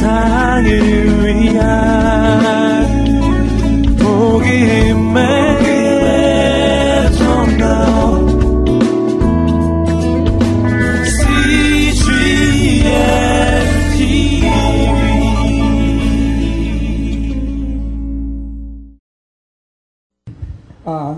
[0.00, 0.64] 세상을
[1.26, 2.86] 위한
[3.98, 5.20] 복음의
[7.18, 7.64] 통로
[11.04, 12.86] CGN
[13.92, 14.48] TV
[20.86, 21.14] Uh,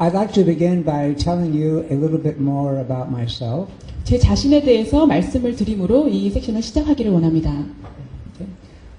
[0.00, 3.68] I'd like to begin by telling you a little bit more about myself.
[4.04, 7.52] 제 자신에 대해서 말씀을 드림으로 이 섹션을 시작하기를 원합니다.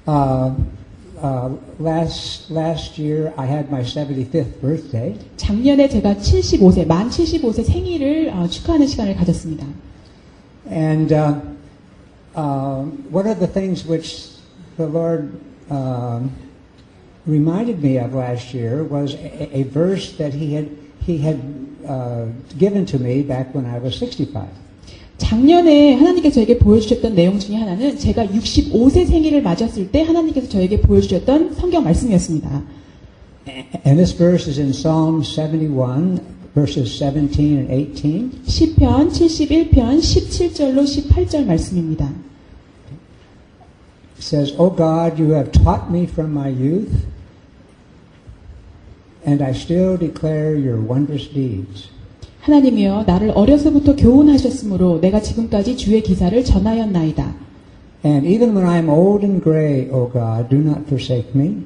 [0.07, 0.55] Uh,
[1.21, 8.31] uh, last last year, I had my 75th birthday, 작년에 제가 75세, 만 75세 생일을
[8.31, 9.67] 어, 축하하는 시간을 가졌습니다.
[10.71, 11.41] and uh,
[12.35, 14.29] uh, one of the things which
[14.77, 15.33] the Lord
[15.71, 16.31] um
[17.27, 20.71] reminded me of last year was a, a verse that He had
[21.05, 21.41] He had
[21.87, 22.27] uh,
[22.59, 24.49] given to me back when I was 65.
[25.18, 31.56] 작년에 하나님께서 저에게 보여주셨던 내용 중에 하나는 제가 65세 생일을 맞았을 때 하나님께서 저에게 보여주셨던
[31.56, 32.64] 성경 말씀이었습니다.
[33.86, 36.20] And this verse is in Psalm 71,
[36.54, 38.44] verses 17 and 18.
[38.46, 42.10] 시편 71편 17절로 18절 말씀입니다.
[44.16, 47.06] It says, O God, you have taught me from my youth,
[49.26, 51.93] and I still declare your wondrous deeds.
[52.44, 57.34] 하나님이여 나를 어려서부터 교훈하셨으므로 내가 지금까지 주의 기사를 전하였나이다.
[58.06, 61.64] And even when I am old and gray, O God, do not forsake me,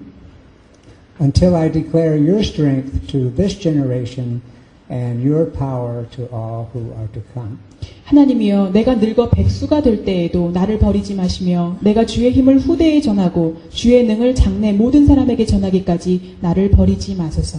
[1.19, 4.41] until I declare your strength to this generation
[4.87, 7.57] and your power to all who are to come.
[8.03, 14.05] 하나님이여 내가 늙어 백수가 될 때에도 나를 버리지 마시며 내가 주의 힘을 후대에 전하고 주의
[14.05, 17.57] 능을 장래 모든 사람에게 전하기까지 나를 버리지 마소서.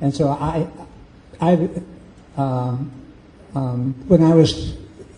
[0.00, 0.66] And so I,
[1.40, 1.58] I,
[2.36, 2.90] um,
[3.54, 4.74] um, when I was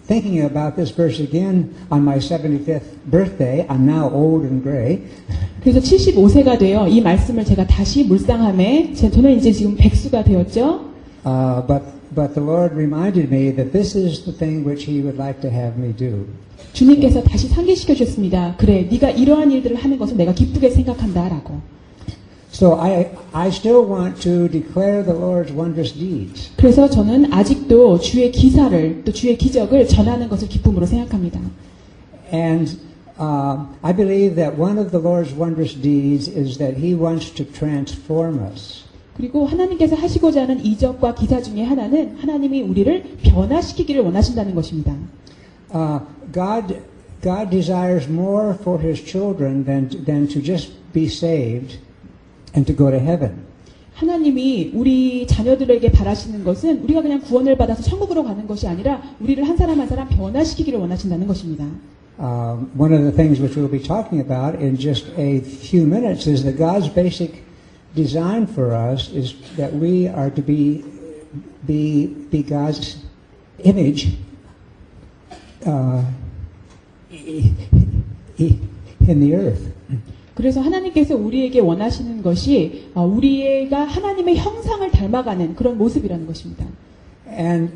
[0.07, 5.01] thinking about this verse again on my 75th birthday, I'm now old and gray.
[5.63, 10.93] 그래서 75세가 되어 이 말씀을 제가 다시 묵상함에 제- 저는 이제 지금 백수가 되었죠.
[11.25, 11.83] Uh, but,
[12.15, 15.49] but the Lord reminded me that this is the thing which He would like to
[15.51, 16.27] have me do.
[16.75, 18.57] 주님께서 다시 상기시켜 주셨습니다.
[18.59, 21.55] 그래, 네가 이러한 일들을 하는 것을 내가 기쁘게 생각한다라고.
[22.54, 26.52] So I, I still want to declare the Lord's wondrous deeds.
[26.58, 31.40] 그래서 저는 아직도 주의 기사를 또 주의 기적을 전하는 것을 기쁨으로 생각합니다.
[32.34, 32.78] And
[33.20, 37.46] uh, I believe that one of the Lord's wondrous deeds is that He wants to
[37.46, 38.84] transform us.
[39.16, 44.96] 그리고 하나님께서 하시고자 하는 이적과 기사 중에 하나는 하나님이 우리를 변화시키기를 원하신다는 것입니다.
[45.72, 46.00] Uh,
[46.34, 46.82] God,
[47.22, 51.78] God desires more for His children than, than to just be saved
[52.55, 53.55] And to go to heaven.
[53.95, 59.57] 하나님이 우리 자녀들에게 바라시는 것은 우리가 그냥 구원을 받아서 천국으로 가는 것이 아니라 우리를 한
[59.57, 61.65] 사람 한 사람 변화시키기를 원하신다는 것입니다.
[62.19, 66.29] Um, one of the things which we'll be talking about in just a few minutes
[66.29, 67.43] is that God's basic
[67.95, 70.85] design for us is that we are to be
[71.67, 72.99] be be God's
[73.65, 74.17] image
[75.67, 76.05] uh,
[77.11, 77.57] in
[79.21, 79.74] the earth.
[80.35, 86.67] 그래서 하나님께서 우리에게 원하시는 것이 어, 우리가 하나님의 형상을 닮아가는 그런 모습이라는 것입니다.
[87.29, 87.73] And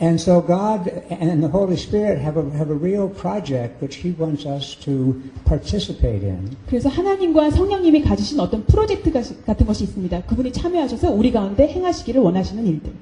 [0.00, 4.14] and so God and the Holy Spirit have a have a real project which He
[4.18, 5.16] wants us to
[5.46, 6.50] participate in.
[6.66, 10.22] 그래서 하나님과 성령님이 가지신 어떤 프로젝트 가- 같은 것이 있습니다.
[10.22, 12.92] 그분이 참여하셔서 우리 가운데 행하시기를 원하시는 일들.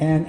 [0.00, 0.26] And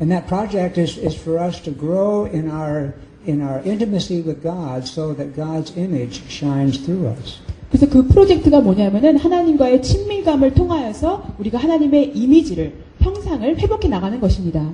[0.00, 2.94] and that project is, is for us to grow in our
[3.26, 7.40] in our intimacy with God so that God's image shines through us.
[7.70, 14.72] 그래서 그 프로젝트가 뭐냐면은 하나님과의 친밀감을 통하여서 우리가 하나님의 이미지를 형상을 회복해 나가는 것입니다.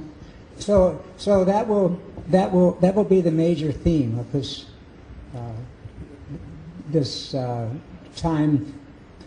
[0.58, 1.96] So so that will
[2.30, 4.66] that will that will be the major theme of this
[5.34, 5.52] uh,
[6.92, 7.66] this uh,
[8.14, 8.64] time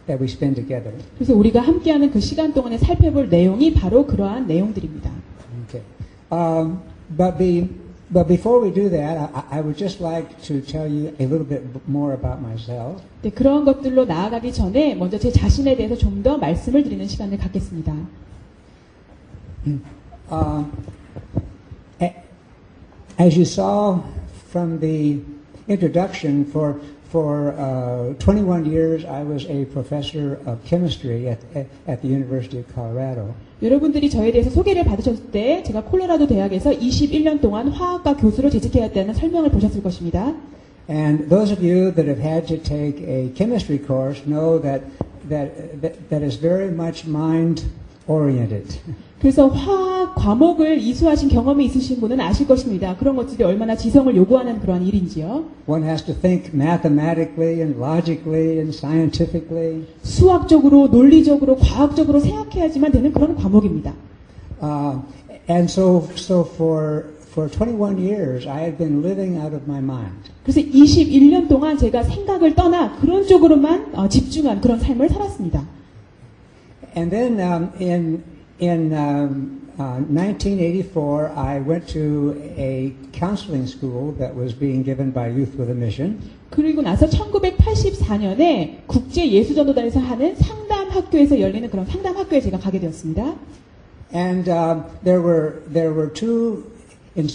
[0.07, 0.93] that we spend together.
[1.15, 5.11] 그래서 우리가 함께하는 그 시간 동안에 살펴볼 내용이 바로 그러한 내용들입니다.
[5.67, 5.83] Okay.
[6.31, 6.79] Um,
[7.17, 7.67] but be
[8.10, 11.46] but before we do that, I, I would just like to tell you a little
[11.46, 13.02] bit more about myself.
[13.22, 17.94] 네, 그런 것들로 나아가기 전에 먼저 제 자신에 대해서 좀 더 말씀을 드리는 시간을 갖겠습니다.
[20.30, 20.64] Uh,
[22.00, 22.14] a-
[23.18, 24.00] as you saw
[24.50, 25.20] from the
[25.68, 26.80] introduction, for
[27.10, 32.58] for uh, 21 years I was a professor of chemistry at, at, at the University
[32.58, 33.34] of Colorado.
[33.62, 39.50] 여러분들이 저에 대해서 소개를 받으셨을 때 제가 콜로라도 대학에서 21년 동안 화학과 교수로 재직해왔다는 설명을
[39.50, 40.34] 보셨을 것입니다.
[40.88, 44.82] And those of you that have had to take a chemistry course know that
[45.28, 47.64] that that, that is very much mind
[48.08, 48.80] oriented.
[49.19, 52.95] 그래서 화학 과목을 이수하신 경험이 있으신 분은 아실 것입니다.
[52.97, 55.45] 그런 것들이 얼마나 지성을 요구하는 그러한 일인지요.
[55.65, 59.85] One has to think mathematically and logically and scientifically.
[60.03, 63.93] 수학적으로, 논리적으로, 과학적으로 생각해야지만 되는 그런 과목입니다.
[64.61, 65.01] Uh,
[65.49, 70.29] and so, so for, for 21 years, I had been living out of my mind.
[70.43, 75.65] 그래서 21년 동안 제가 생각을 떠나 그런 쪽으로만 어, 집중한 그런 삶을 살았습니다.
[76.95, 78.23] And then um, in,
[78.58, 85.28] in um, uh, 1984, I went to a counseling school that was being given by
[85.28, 86.20] Youth with a Mission.
[86.50, 93.34] 그리고 나서 1984년에 국제 예수전도단에서 하는 상담 학교에서 열리는 그런 상담 학교에 제가 가게 되었습니다.
[94.14, 96.64] And um, there were there were two
[97.16, 97.28] in,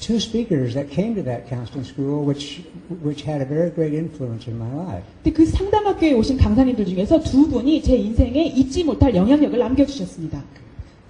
[0.00, 2.62] two speakers that came to that counseling school, which
[3.02, 5.04] which had a very great influence in my life.
[5.22, 10.42] 근데 그 상담 학교에 오신 강사님들 중에서 두 분이 제 인생에 잊지 못할 영향력을 남겨주셨습니다.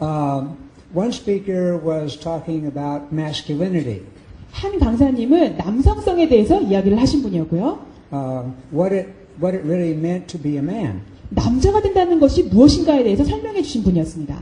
[0.00, 0.56] Um,
[0.94, 4.02] one speaker was talking about masculinity,
[4.50, 7.78] 한 강사님은 남성성에 대해서 이야기를 하신 분이었고요.
[8.12, 9.08] um, what it
[9.40, 13.82] what it really meant to be a man, 남자가 된다는 것이 무엇인가에 대해서 설명해 주신
[13.82, 14.38] 분이었습니다.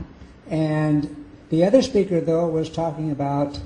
[0.51, 1.07] and
[1.49, 3.59] the other speaker though was talking about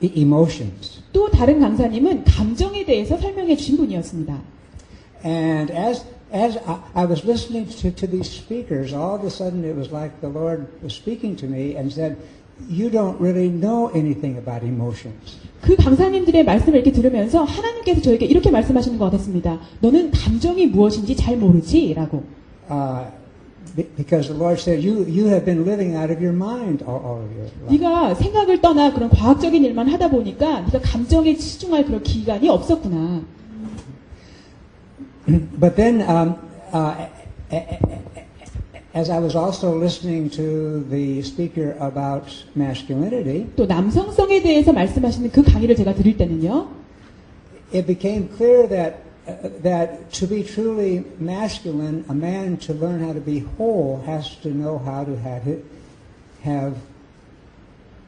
[0.00, 1.00] the emotions.
[1.12, 4.40] 또 다른 강사님은 감정에 대해서 설명해 주신 분이었습니다.
[5.24, 9.64] And as as I, I was listening to, to these speakers, all of a sudden
[9.64, 12.16] it was like the Lord was speaking to me and said,
[12.68, 18.50] "You don't really know anything about emotions." 그 강사님들의 말씀을 이렇게 들으면서 하나님께서 저에게 이렇게
[18.50, 19.60] 말씀하시는 것 같았습니다.
[19.80, 21.92] 너는 감정이 무엇인지 잘 모르지?
[21.94, 22.22] 라고.
[22.70, 23.19] Uh,
[23.96, 27.18] because the Lord said, "You you have been living out of your mind all, all
[27.22, 32.02] of your life." 네가 생각을 떠나 그런 과학적인 일만 하다 보니까 네가 감정에 치중할 그런
[32.02, 33.22] 기간이 없었구나.
[35.60, 36.34] But then, um,
[36.72, 37.06] uh,
[38.94, 42.26] as I was also listening to the speaker about
[42.56, 46.80] masculinity, 또 남성성에 대해서 말씀하시는 그 강의를 제가 들을 때는요.
[47.72, 49.09] it became clear that uh,
[49.61, 54.49] that to be truly masculine, a man to learn how to be whole has to
[54.49, 55.65] know how to have it,
[56.43, 56.77] have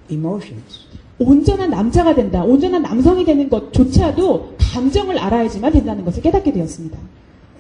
[0.10, 0.86] emotions.
[1.20, 2.44] 온전한 남자가 된다.
[2.44, 6.98] 온전한 남성이 되는 것조차도 감정을 알아야지만 된다는 것을 깨닫게 되었습니다.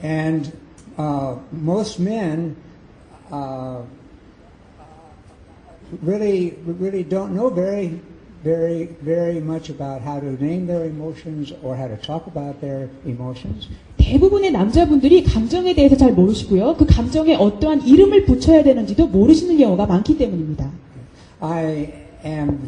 [0.03, 0.51] And
[0.99, 2.55] uh, most men
[3.31, 3.81] uh,
[6.03, 7.99] really, really don't know very,
[8.42, 12.88] very, very much about how to name their emotions or how to talk about their
[13.06, 13.68] emotions.
[13.98, 16.76] 대부분의 남자분들이 감정에 대해서 잘 모르시고요.
[16.76, 20.70] 그 감정에 어떠한 이름을 붙여야 되는지도 모르시는 경우가 많기 때문입니다.
[21.40, 21.92] I
[22.24, 22.58] am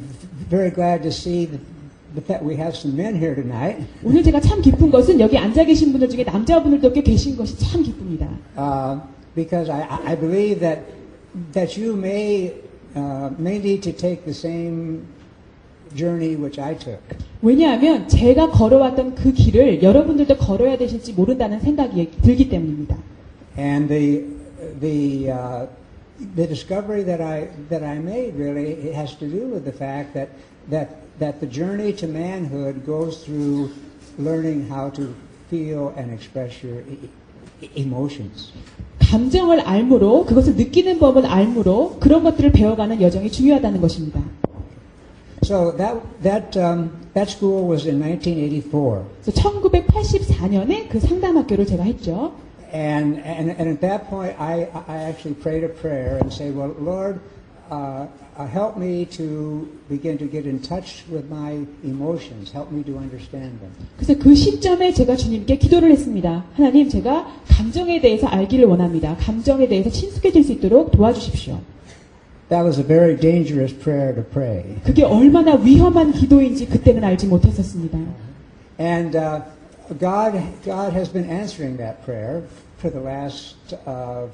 [0.49, 3.85] very glad to see that, that we have some men here tonight.
[4.05, 7.83] 오늘 제가 참 기쁜 것은 여기 앉아 계신 분들 중에 남자분들도 꽤 계신 것이 참
[7.83, 8.29] 기쁩니다.
[8.57, 9.01] Uh,
[9.35, 10.83] because I, I believe that
[11.53, 12.55] that you may
[12.95, 15.03] uh, may need to take the same
[15.95, 17.01] journey which I took.
[17.43, 22.97] 왜냐하면 제가 걸어왔던 그 길을 여러분들도 걸어야 되실지 모른다는 생각이 들기 때문입니다.
[23.59, 24.25] And the
[24.81, 25.67] the uh,
[26.37, 30.15] the discovery that I that I made really it has to do with the fact
[30.15, 30.31] that
[30.71, 30.89] that
[31.19, 33.71] that the journey to manhood goes through
[34.19, 35.15] learning how to
[35.51, 37.11] feel and express your e-
[37.63, 38.53] e- emotions.
[39.01, 44.21] 감정을 알므로 그것을 느끼는 법을 알므로 그런 것들을 배워가는 여정이 중요하다는 것입니다.
[45.45, 52.33] So that that um, that school was in 1984, 그래서 1984년에 그 상담학교를 제가 했죠.
[52.73, 56.75] and and, and at that point I I actually prayed a prayer and say, well,
[56.79, 57.21] Lord.
[57.71, 62.53] Uh, uh, help me to begin to get in touch with my emotions.
[62.53, 63.73] Help me to understand them.
[63.97, 66.45] 그래서 그 시점에 제가 주님께 기도를 했습니다.
[66.55, 69.17] 하나님, 제가 감정에 대해서 알기를 원합니다.
[69.19, 71.59] 감정에 대해서 친숙해질 수 있도록 도와주십시오.
[72.50, 74.78] That was a very dangerous prayer to pray.
[74.84, 78.00] 그게 얼마나 위험한 기도인지 그때는 알지 못했었습니다.
[78.80, 79.42] And uh,
[80.00, 80.34] God,
[80.66, 82.42] God has been answering that prayer
[82.80, 84.28] for the last uh,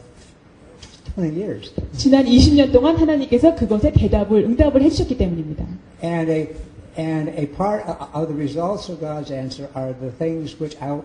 [1.16, 1.74] 20 years.
[1.94, 5.66] 지난 20년 동안 하나님께서 그것에 대답을, 응답을 해주셨기 때문입니다.
[6.02, 6.50] And a,
[6.98, 11.02] and a part of the results of God's answer are the things which I,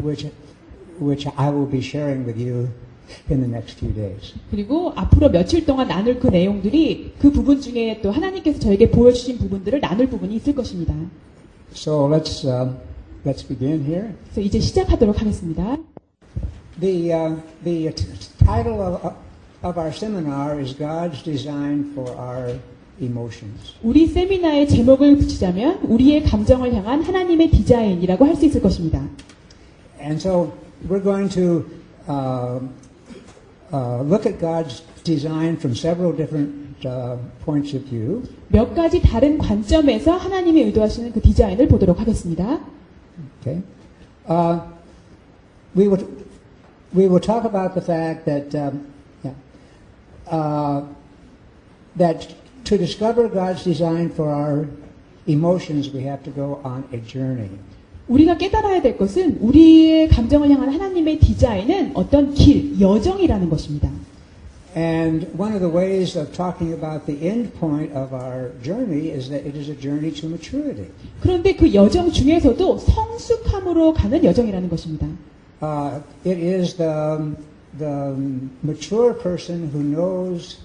[0.00, 0.26] which,
[0.98, 2.70] which I will be sharing with you
[3.29, 4.33] in the next few days.
[4.49, 9.79] 그리고 앞으로 며칠 동안 나눌 그 내용들이 그 부분 중에 또 하나님께서 저에게 보여주신 부분들을
[9.81, 10.93] 나눌 부분이 있을 것입니다.
[11.73, 12.77] So let's, um,
[13.25, 14.09] let's begin here.
[14.25, 15.77] 그래서 이제 시작하도록 하겠습니다.
[16.79, 17.93] The, uh, the
[18.43, 19.13] title of,
[19.63, 22.59] of our seminar is God's Design for Our
[22.99, 23.73] Emotions.
[23.83, 29.07] 우리 세미나의 제목을 붙이자면 우리의 감정을 향한 하나님의 디자인이라고 할 수 있을 것입니다.
[29.99, 30.51] And so
[30.89, 31.65] we're going to
[32.09, 32.59] uh, uh,
[33.72, 38.22] look at God's design from several different uh, points of view.
[38.48, 42.60] 몇 가지 다른 관점에서 하나님이 의도하시는 그 디자인을 보도록 하겠습니다.
[43.40, 43.62] Okay,
[44.28, 44.60] uh,
[45.74, 46.06] we will
[46.94, 48.86] we will talk about the fact that um,
[49.22, 49.32] yeah,
[50.30, 50.82] uh,
[51.96, 54.66] that to discover God's design for our
[55.26, 57.50] emotions, we have to go on a journey.
[58.07, 63.89] 우리가 깨달아야 될 것은 우리의 감정을 향한 하나님의 디자인은 어떤 길, 여정이라는 것입니다.
[64.75, 69.29] And one of the ways of talking about the end point of our journey is
[69.29, 70.87] that it is a journey to maturity.
[71.19, 75.07] 그런데 그 여정 중에서도 성숙함으로 가는 여정이라는 것입니다.
[75.61, 77.35] Uh, it is the,
[77.77, 78.15] the
[78.63, 80.57] mature person who knows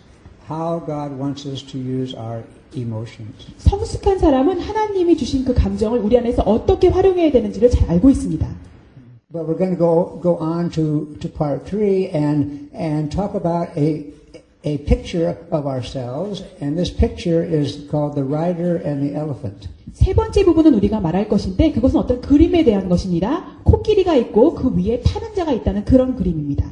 [0.48, 2.44] how God wants us to use our
[2.78, 3.32] emotions.
[3.58, 8.46] 성숙한 사람은 하나님이 주신 그 감정을 우리 안에서 어떻게 활용해야 되는지를 잘 알고 있습니다.
[9.32, 13.76] But we're going to go, go on to, to part three and, and talk about
[13.76, 14.06] a,
[14.64, 16.42] a picture of ourselves.
[16.60, 19.68] And this picture is called the rider and the elephant.
[19.92, 23.58] 세 번째 부분은 우리가 말할 것인데 그것은 어떤 그림에 대한 것입니다.
[23.64, 26.70] 코끼리가 있고 그 위에 타는 자가 있다는 그런 그림입니다.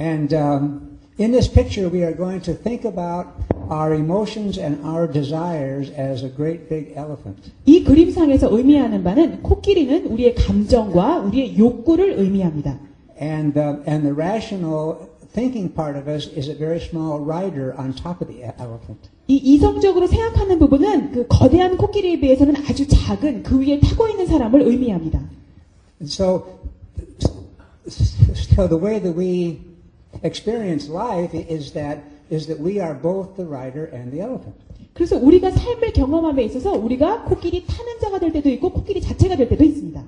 [0.00, 0.91] And um,
[1.21, 3.27] in this picture, we are going to think about
[3.69, 7.51] our emotions and our desires as a great big elephant.
[7.65, 12.77] 이 그림상에서 의미하는 바는 코끼리는 우리의 감정과 우리의 욕구를 의미합니다.
[13.19, 17.93] And, uh, and the rational thinking part of us is a very small rider on
[17.93, 19.09] top of the e- elephant.
[19.27, 24.61] 이 이성적으로 생각하는 부분은 그 거대한 코끼리에 비해서는 아주 작은 그 위에 타고 있는 사람을
[24.61, 25.19] 의미합니다.
[25.99, 26.45] And so,
[27.89, 29.59] so the way that we
[30.23, 34.55] experience life is that, is that we are both the rider and the elephant.
[34.93, 39.47] 그래서 우리가 삶을 경험함에 있어서 우리가 코끼리 타는 자가 될 때도 있고 코끼리 자체가 될
[39.49, 40.03] 때도 있습니다.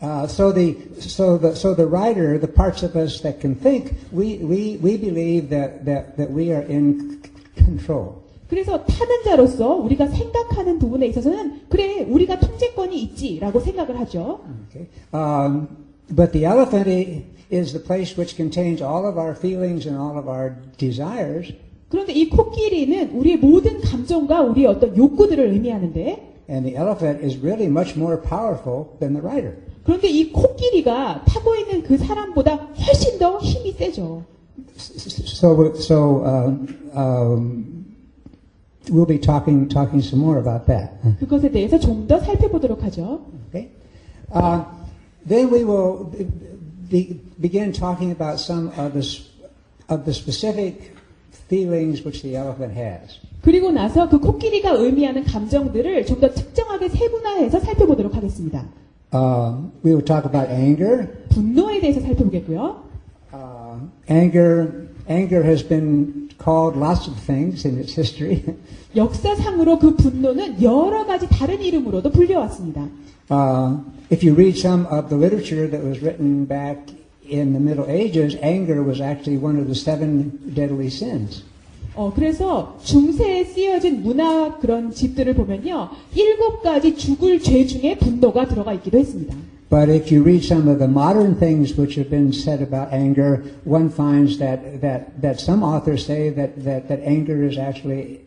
[0.00, 3.94] Uh, so the so the so the rider, the parts of us that can think,
[4.12, 7.30] we we, we believe that, that that we are in c-
[7.64, 8.22] control.
[8.48, 14.38] 그래서 타는 자로서 우리가 생각하는 부분에 있어서는 그래 우리가 통제권이 있지라고 생각을 하죠.
[14.70, 14.86] Okay.
[15.12, 15.66] Um,
[16.14, 20.18] but the elephant i- is the place which contains all of our feelings and all
[20.18, 21.52] of our desires,
[21.88, 27.66] 그런데 이 코끼리는 우리의 모든 감정과 우리의 어떤 욕구들을 의미하는데 and the elephant is really
[27.66, 29.56] much more powerful than the rider.
[29.84, 34.22] 그런데 이 코끼리가 타고 있는 그 사람보다 훨씬 더 힘이 세죠.
[34.76, 37.84] So so um, um,
[38.90, 40.92] we'll be talking talking some more about that.
[41.20, 43.22] 그것에 대해서 좀 더 살펴보도록 하죠.
[43.48, 43.70] Okay.
[44.30, 44.62] Uh,
[45.26, 46.10] then we will
[46.93, 49.01] be, begin talking about some of the
[49.89, 50.95] of the specific
[51.49, 53.17] feelings which the elephant has.
[53.41, 58.63] 그리고 나서 그 코끼리가 의미하는 감정들을 좀 더 특정하게 세분화해서 살펴보도록 하겠습니다.
[59.11, 61.07] Um, we will talk about anger.
[61.29, 62.83] 분노에 대해서 살펴보겠고요.
[63.33, 68.43] Uh, anger, anger has been called lots of things in its history.
[68.95, 72.87] 역사상으로 그 분노는 여러 가지 다른 이름으로도 불려왔습니다.
[73.30, 73.76] Uh,
[74.10, 76.78] if you read some of the literature that was written back
[77.28, 81.42] in the Middle Ages, anger was actually one of the seven deadly sins.
[81.94, 85.90] 어, 그래서 중세에 쓰여진 문화 그런 집들을 보면요.
[86.14, 89.34] 일곱 가지 죽을 죄 중에 분노가 들어가 있기도 했습니다.
[89.68, 93.42] But if you read some of the modern things which have been said about anger,
[93.64, 98.20] one finds that, that, that some authors say that, that, that anger is actually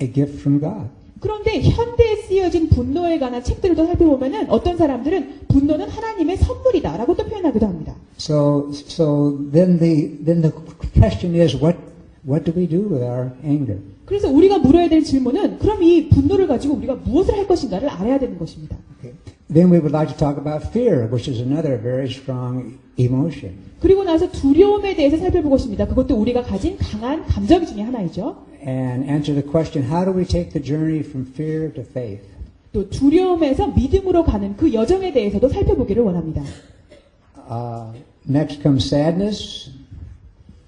[0.00, 0.90] a gift from God.
[1.23, 7.65] 그런데 현대에 쓰여진 분노에 관한 책들을 또 살펴보면은 어떤 사람들은 분노는 하나님의 선물이다라고 또 표현하기도
[7.65, 7.95] 합니다.
[8.17, 10.51] So, so then the, then the
[10.93, 11.77] question is, what,
[12.27, 13.79] what do we do with our anger?
[14.05, 18.37] 그래서 우리가 물어야 될 질문은 그럼 이 분노를 가지고 우리가 무엇을 할 것인가를 알아야 되는
[18.37, 18.75] 것입니다.
[18.99, 19.15] Okay.
[19.47, 23.55] Then we would like to talk about fear, which is another very strong emotion.
[23.79, 25.87] 그리고 나서 두려움에 대해서 살펴보고 있습니다.
[25.87, 28.35] 그것도 우리가 가진 강한 감정 중에 하나이죠.
[28.62, 32.22] And answer the question, how do we take the journey from fear to faith?
[32.72, 36.42] 또 두려움에서 믿음으로 가는 그 여정에 대해서도 살펴보기를 원합니다.
[37.48, 39.70] Uh, next comes sadness,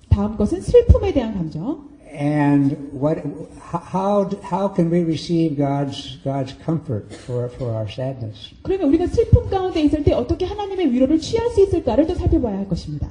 [0.08, 1.90] 다음 것은 슬픔에 대한 감정.
[2.12, 3.18] and what,
[3.60, 8.50] how, how can we receive God's, God's comfort for, for our sadness?
[8.62, 12.68] 그러면 우리가 슬픔 가운데 있을 때 어떻게 하나님의 위로를 취할 수 있을까를 또 살펴봐야 할
[12.68, 13.08] 것입니다.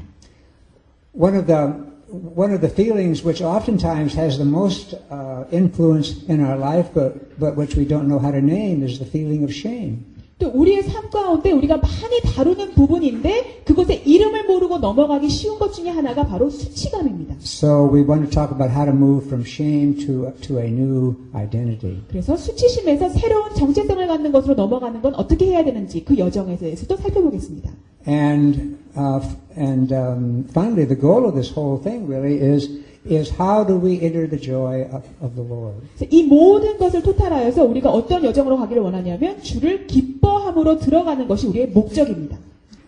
[1.13, 1.73] One of the,
[2.14, 7.38] one of the feelings which oftentimes has the most uh, influence in our life, but,
[7.38, 10.13] but which we don't know how to name, is the feeling of shame.
[10.44, 15.88] 또 우리의 삶 가운데 우리가 많이 다루는 부분인데 그것의 이름을 모르고 넘어가기 쉬운 것 중에
[15.88, 17.36] 하나가 바로 수치감입니다.
[17.40, 21.14] So we want to talk about how to move from shame to to a new
[21.34, 22.02] identity.
[22.08, 27.70] 그래서 수치심에서 새로운 정체성을 갖는 것으로 넘어가는 건 어떻게 해야 되는지 그 여정에 대해서도 살펴보겠습니다.
[28.06, 29.24] And uh,
[29.56, 32.68] and um, finally, the goal of this whole thing really is
[33.06, 35.86] is how do we enter the joy of, of the Lord?
[36.10, 42.38] 이 모든 것을 토탈하여서 우리가 어떤 여정으로 가기를 원하냐면 주를 기뻐함으로 들어가는 것이 우리의 목적입니다.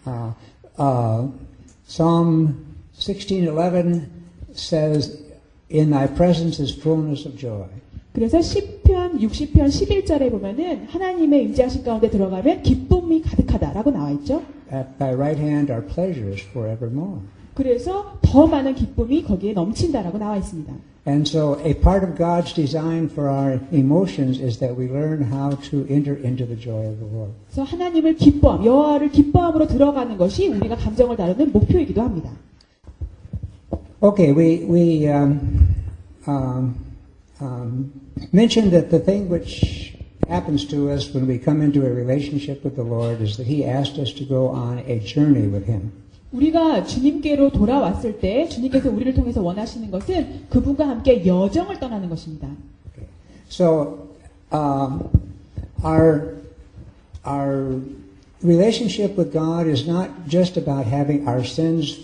[0.06, 0.32] Uh,
[0.78, 1.28] uh,
[1.86, 2.54] Psalm
[2.94, 4.08] sixteen eleven
[4.54, 5.18] says,
[5.70, 7.66] "In Thy presence is fullness of joy."
[8.12, 14.42] 그래서 10편, 60편, 11절에 보면은 하나님의 임재하신 가운데 들어가면 기쁨이 가득하다라고 나와 있죠.
[14.72, 17.20] At Thy right hand are pleasures forevermore.
[17.56, 20.74] 그래서 더 많은 기쁨이 거기에 넘친다라고 나와 있습니다.
[21.08, 25.56] And so, a part of God's design for our emotions is that we learn how
[25.70, 27.32] to enter into the joy of the Lord.
[27.48, 32.30] 그래서 하나님을 기뻐함, 여호와를 기뻐함으로 들어가는 것이 우리가 감정을 다루는 목표이기도 합니다.
[34.02, 35.74] Okay, we we um,
[36.26, 36.74] um,
[37.40, 37.90] um,
[38.32, 39.96] mentioned that the thing which
[40.28, 43.64] happens to us when we come into a relationship with the Lord is that He
[43.64, 45.92] asked us to go on a journey with Him.
[46.32, 52.48] 우리가 주님께로 돌아왔을 때 주님께서 우리를 통해서 원하시는 것은 그분과 함께 여정을 떠나는 것입니다.
[53.48, 54.08] So,
[54.52, 55.08] um,
[55.84, 56.36] our
[57.24, 57.80] our
[58.42, 61.98] relationship with God is not just about having our sins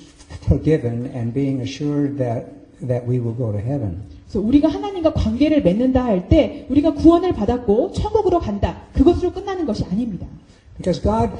[0.46, 2.46] forgiven and being assured that
[2.80, 4.02] that we will go to heaven.
[4.34, 10.26] 우리가 하나님과 관계를 맺는다 할 때 우리가 구원을 받았고 천국으로 간다 그것으로 끝나는 것이 아닙니다.
[10.78, 11.30] Because God,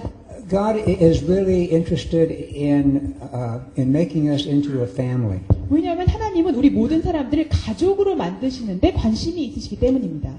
[0.52, 5.42] God is really interested in uh, in making us into a family.
[5.70, 10.34] 왜냐하면 하나님은 우리 모든 사람들을 가족으로 만드시는데 관심이 있으시기 때문입니다.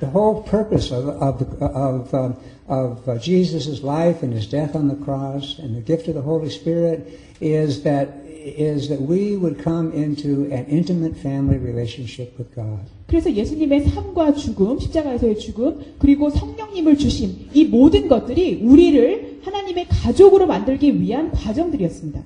[0.00, 2.34] The whole purpose of of the, of um,
[2.66, 6.22] of uh, Jesus' life and His death on the cross and the gift of the
[6.22, 7.06] Holy Spirit
[7.40, 12.80] is that is that we would come into an intimate family relationship with God.
[13.07, 20.47] 그래서 예수님의 삶과 죽음, 십자가에서의 죽음, 그리고 성령님을 주심, 이 모든 것들이 우리를 하나님의 가족으로
[20.47, 22.19] 만들기 위한 과정들이었습니다.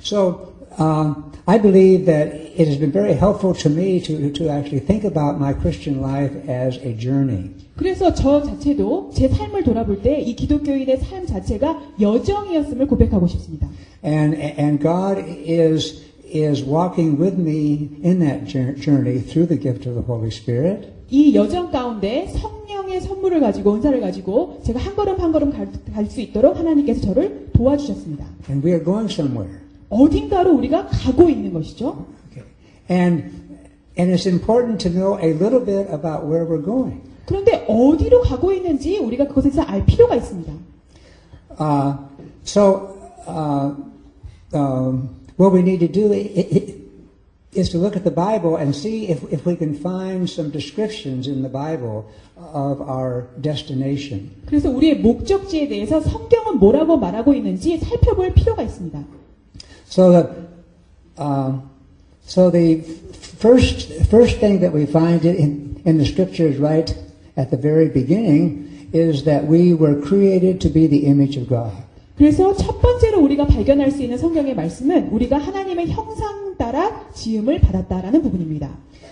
[0.00, 4.80] So um, I believe that it has been very helpful to me to to actually
[4.84, 7.50] think about my Christian life as a journey.
[7.76, 13.68] 그래서 저 자체도 제 삶을 돌아볼 때 이 기독교인의 삶 자체가 여정이었음을 고백하고 싶습니다.
[14.04, 19.86] And, and God is, is walking with me in that jour- journey through the gift
[19.88, 20.88] of the Holy Spirit.
[21.10, 26.20] 이 여정 가운데 성령의 선물을 가지고 은사를 가지고 제가 한 걸음 한 걸음 갈 수
[26.22, 28.24] 있도록 하나님께서 저를 도와주셨습니다.
[28.48, 29.58] And we are going somewhere.
[29.90, 32.06] 어딘가로 우리가 가고 있는 것이죠.
[32.30, 32.48] Okay.
[32.90, 33.24] And,
[33.98, 37.02] and it's important to know a little bit about where we're going.
[37.26, 40.50] 그런데 어디로 가고 있는지 우리가 그것에 대해서 알 필요가 있습니다.
[41.60, 41.94] Uh,
[42.44, 42.88] so,
[43.28, 43.74] uh,
[44.54, 46.73] um, what we need to do i- i-
[47.53, 51.27] is to look at the Bible and see if, if we can find some descriptions
[51.27, 52.05] in the Bible
[52.37, 54.29] of our destination.
[54.45, 59.03] 그래서 우리의 목적지에 대해서 성경은 뭐라고 말하고 있는지 살펴볼 필요가 있습니다.
[59.89, 60.27] So the
[61.17, 61.61] um,
[62.27, 62.81] so the
[63.39, 66.93] first first thing that we find in in the scriptures right
[67.37, 71.71] at the very beginning is that we were created to be the image of God.
[72.22, 78.22] 그래서 첫 번째로 우리가 발견할 수 있는 성경의 말씀은 우리가 하나님의 형상 따라 지음을 받았다라는
[78.22, 78.70] 부분입니다.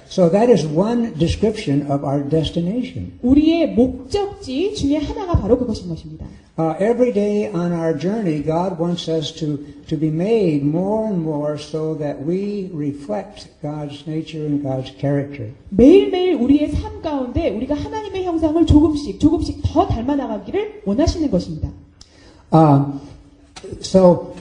[0.08, 3.14] So that is one description of our destination.
[3.22, 6.24] 우리의 목적지 중에 하나가 바로 그것인 것입니다.
[6.56, 11.20] Uh, every day on our journey, God wants us to, to be made more and
[11.20, 15.50] more so that we reflect God's nature and God's character.
[15.70, 21.70] 매일매일 우리의 삶 가운데 우리가 하나님의 형상을 조금씩 조금씩 더 닮아 나가기를 원하시는 것입니다.
[22.51, 23.01] Um,
[23.81, 24.35] so,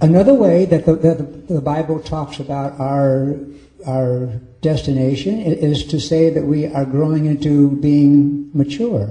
[0.00, 3.36] another way that the, that the Bible talks about our
[3.86, 4.28] our
[4.60, 9.08] destination i- is to say that we are growing into being mature.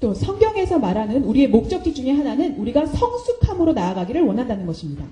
[0.00, 5.04] 또 성경에서 말하는 우리의 목적지 중에 하나는 우리가 성숙함으로 나아가기를 원한다는 것입니다.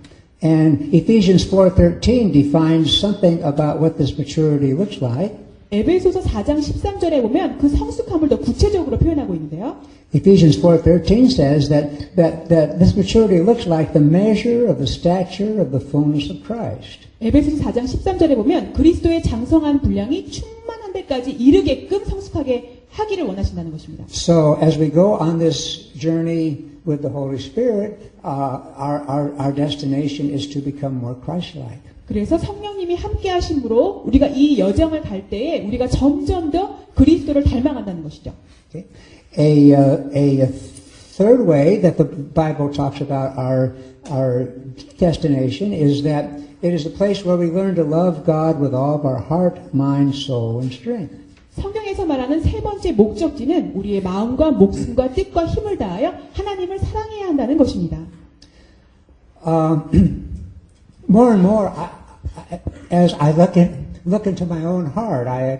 [0.43, 5.35] And Ephesians 4:13 defines something about what this maturity looks like.
[5.71, 9.77] 에베소서 4장 13절에 보면 그 성숙함을 더 구체적으로 표현하고 있는데요.
[10.13, 15.61] Ephesians 4:13 says that, that that this maturity looks like the measure of the stature
[15.61, 17.05] of the fullness of Christ.
[17.21, 24.05] 에베소서 4장 13절에 보면 그리스도의 장성한 분량이 충만한 데까지 이르게끔 성숙하게 하기를 원하신다는 것입니다.
[24.09, 29.53] So as we go on this journey with the Holy Spirit, uh, our, our, our
[29.53, 31.83] destination is to become more Christ-like.
[32.07, 38.33] 그래서 성령님이 함께 하심으로 우리가 이 여정을 갈 때에 우리가 점점 더 그리스도를 닮아간다는 것이죠.
[38.69, 38.89] Okay?
[39.37, 43.75] A, uh, a third way that the Bible talks about our
[44.11, 44.45] our
[44.99, 46.25] destination is that
[46.63, 49.75] it is a place where we learn to love God with all of our heart,
[49.75, 51.15] mind, soul, and strength.
[51.59, 57.99] 성경에서 말하는 세 번째 목적지는 우리의 마음과 목숨과 뜻과 힘을 다하여 하나님을 사랑해야 한다는 것입니다.
[59.45, 60.29] Um,
[61.09, 61.91] more and more, I,
[62.37, 62.61] I,
[62.91, 63.71] as I look at
[64.05, 65.59] look into my own heart, I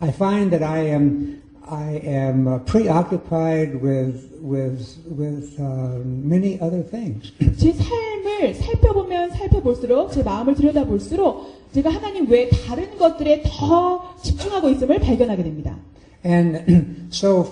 [0.00, 6.82] I find that I am I am uh, preoccupied with with with uh, many other
[6.82, 7.32] things.
[7.56, 14.98] 제 삶을 살펴보면 살펴볼수록 제 마음을 들여다볼수록 제가 하나님 외 다른 것들에 더 집중하고 있음을
[14.98, 15.78] 발견하게 됩니다.
[16.24, 17.44] And so,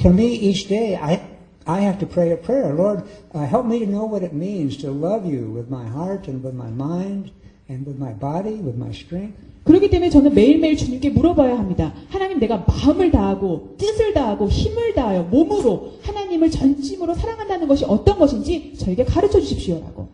[0.00, 1.20] for me, each day, I,
[1.66, 2.74] I have to pray a prayer.
[2.74, 6.26] Lord, uh, help me to know what it means to love you with my heart
[6.26, 7.32] and with my mind
[7.71, 9.37] And with my body, with my strength.
[9.63, 11.93] 그렇기 때문에 저는 매일매일 주님께 물어봐야 합니다.
[12.09, 18.73] 하나님 내가 마음을 다하고 뜻을 다하고 힘을 다하여 몸으로 하나님을 전심으로 사랑한다는 것이 어떤 것인지
[18.77, 20.07] 저에게 가르쳐 주십시오라고.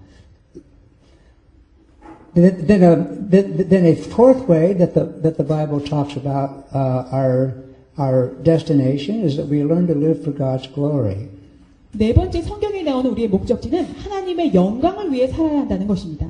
[2.36, 7.64] Then, a, then a fourth way that the, that the Bible talks about uh, our,
[7.98, 11.30] our destination is that we learn to live for God's glory.
[11.94, 16.28] 네 번째 성경에 나오는 우리의 목적지는 하나님의 영광을 위해 살아야 한다는 것입니다.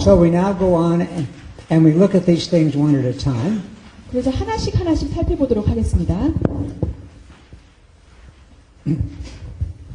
[0.00, 1.26] So we now go on and,
[1.70, 3.62] and we look at these things one at a time.
[4.10, 6.32] 그래서 하나씩 하나씩 살펴보도록 하겠습니다.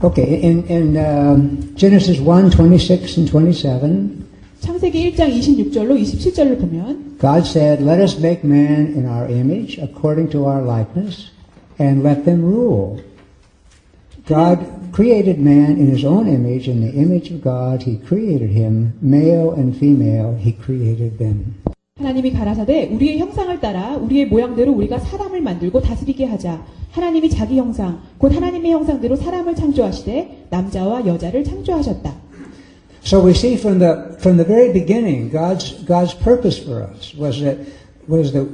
[0.04, 4.26] Okay, in, in um, Genesis 1 26 and 27,
[4.60, 10.30] 창세기 1장 26절로 27절을 보면 God said, Let us make man in our image, according
[10.32, 11.30] to our likeness,
[11.78, 13.00] and let them rule.
[14.26, 18.94] God created man in his own image, in the image of God he created him,
[19.02, 21.56] male and female he created them.
[21.98, 26.65] 하나님이 가라사대 우리의 형상을 따라 우리의 모양대로 우리가 사람을 만들고 다스리게 하자.
[26.91, 32.13] 하나님이 자기 형상 곧 하나님의 형상대로 사람을 창조하시되 남자와 여자를 창조하셨다.
[33.04, 37.41] So we see from the from the very beginning, God's God's purpose for us was
[37.41, 37.58] that
[38.08, 38.46] was that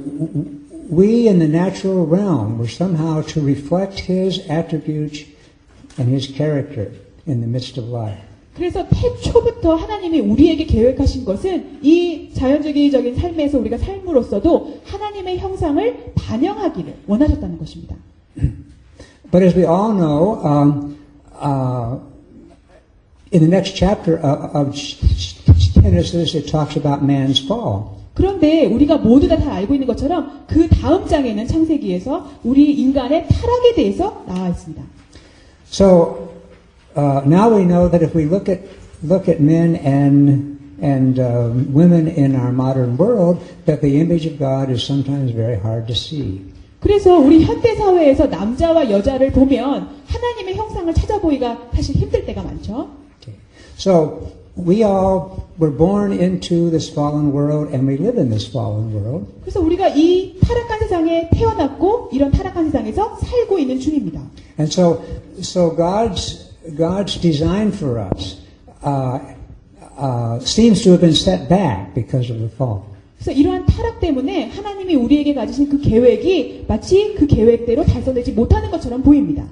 [0.90, 5.24] we in the natural realm were somehow to reflect His attributes
[5.99, 6.91] and His character
[7.27, 8.21] in the midst of life.
[8.55, 17.57] 그래서 태초부터 하나님이 우리에게 계획하신 것은 이 자연주의적인 삶에서 우리가 삶으로써도 하나님의 형상을 반영하기를 원하셨다는
[17.57, 17.95] 것입니다.
[19.31, 20.97] But as we all know, um,
[21.41, 21.97] uh,
[23.31, 24.75] in the next chapter of, of
[25.73, 27.97] Genesis, it talks about man's fall.
[28.13, 33.73] 그런데 우리가 모두 다 잘 알고 있는 것처럼 그 다음 장에는 창세기에서 우리 인간의 타락에
[33.75, 34.83] 대해서 나와 있습니다.
[35.72, 36.32] So
[36.96, 38.60] uh, now we know that if we look at
[39.02, 44.38] look at men and and um, women in our modern world, that the image of
[44.38, 46.44] God is sometimes very hard to see.
[46.80, 52.88] 그래서 우리 현대 사회에서 남자와 여자를 보면 하나님의 형상을 찾아보기가 사실 힘들 때가 많죠.
[53.20, 53.34] Okay.
[53.76, 58.93] So we all were born into this fallen world, and we live in this fallen
[58.93, 59.25] world.
[59.41, 64.21] 그래서 우리가 이 타락한 세상에 태어났고 이런 타락한 세상에서 살고 있는 중입니다.
[64.59, 65.03] And so,
[65.39, 68.37] so God's God's design for us
[68.83, 69.19] uh,
[69.97, 72.81] uh, seems to have been set back because of the fall.
[73.17, 79.01] 그래서 이러한 타락 때문에 하나님이 우리에게 가지신 그 계획이 마치 그 계획대로 달성되지 못하는 것처럼
[79.01, 79.45] 보입니다.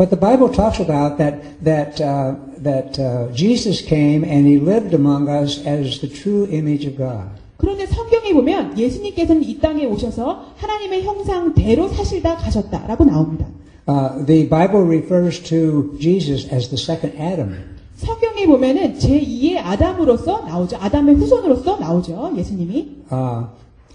[0.00, 4.92] But the Bible talks about that that uh, that uh, Jesus came and he lived
[4.94, 7.30] among us as the true image of God.
[7.56, 13.46] 그런데 성경에 보면 예수님께서는 이 땅에 오셔서 하나님의 형상대로 사실다 가셨다라고 나옵니다.
[13.88, 17.54] Uh, the Bible refers to Jesus as the second Adam.
[17.96, 20.76] 성경에 보면은 제2의 아담으로서 나오죠.
[20.78, 22.32] 아담의 후손으로서 나오죠.
[22.36, 23.04] 예수님이.
[23.10, 23.46] Uh,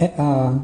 [0.01, 0.59] uh,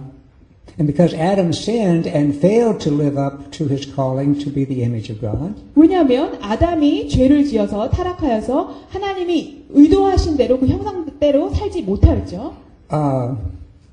[0.79, 4.83] and because Adam sinned and failed to live up to his calling to be the
[4.83, 12.55] image of God, 왜냐하면 아담이 죄를 지어서 타락하여서 하나님이 의도하신 대로 그 형상대로 살지 못하였죠.
[12.93, 13.35] uh,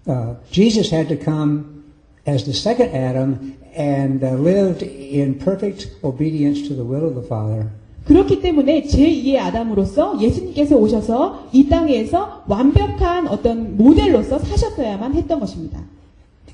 [0.07, 1.83] uh, Jesus had to come
[2.27, 7.25] as the second Adam and uh, lived in perfect obedience to the will of the
[7.25, 7.69] Father.
[8.05, 15.79] 그렇기 때문에 제2의 아담으로서 예수님께서 오셔서 이 땅에서 완벽한 어떤 모델로서 사셨어야만 했던 것입니다.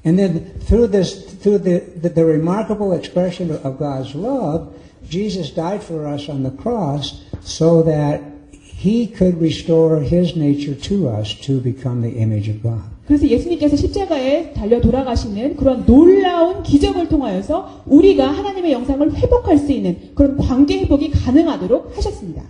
[0.05, 4.75] And then through this, through the, the, the remarkable expression of God's love,
[5.09, 8.23] Jesus died for us on the cross so that
[8.63, 12.83] he could restore his nature to us to become the image of God.
[13.07, 19.97] 그래서 예수님께서 십자가에 달려 돌아가시는 그런 놀라운 기적을 통하여서 우리가 하나님의 영상을 회복할 수 있는
[20.15, 22.43] 그런 관계 회복이 가능하도록 하셨습니다.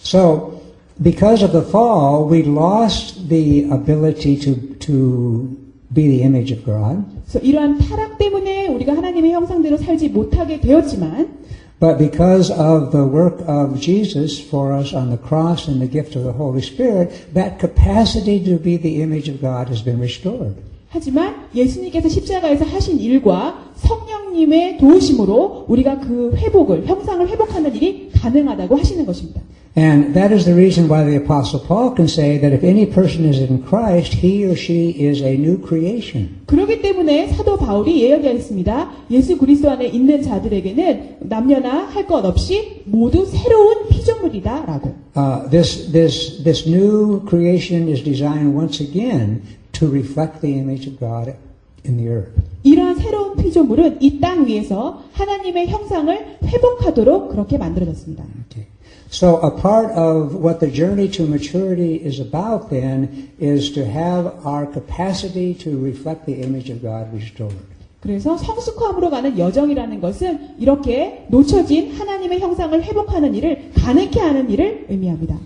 [0.00, 0.62] So,
[1.02, 5.61] because of the fall, we lost the ability to, to
[5.93, 11.43] be the image of God, 그래서 이러한 타락 때문에 우리가 하나님의 형상대로 살지 못하게 되었지만
[11.83, 16.15] but because of the work of Jesus for us on the cross and the gift
[16.15, 20.55] of the Holy Spirit, that capacity to be the image of God has been restored.
[20.87, 29.05] 하지만 예수님께서 십자가에서 하신 일과 성령님의 도우심으로 우리가 그 회복을 형상을 회복하는 일이 가능하다고 하시는
[29.05, 29.41] 것입니다.
[29.75, 33.25] And that is the reason why the Apostle Paul can say that if any person
[33.25, 36.29] is in Christ, he or she is a new creation.
[36.45, 38.91] 그렇기 때문에 사도 바울이 이야기했습니다.
[39.09, 44.93] 예수 그리스도 안에 있는 자들에게는 남녀나 할 것 없이 모두 새로운 피조물이다라고.
[45.15, 50.99] Uh, this, this, this new creation is designed once again to reflect the image of
[50.99, 51.33] God
[51.83, 52.31] in the earth.
[52.63, 58.23] 이러한 새로운 피조물은 이 땅 위에서 하나님의 형상을 회복하도록 그렇게 만들어졌습니다.
[59.12, 59.12] Okay.
[59.12, 64.46] So a part of what the journey to maturity is about then is to have
[64.46, 67.56] our capacity to reflect the image of God restored.
[68.00, 75.36] 그래서 성숙함으로 가는 여정이라는 것은 이렇게 놓쳐진 하나님의 형상을 회복하는 일을 가능케 하는 일을 의미합니다.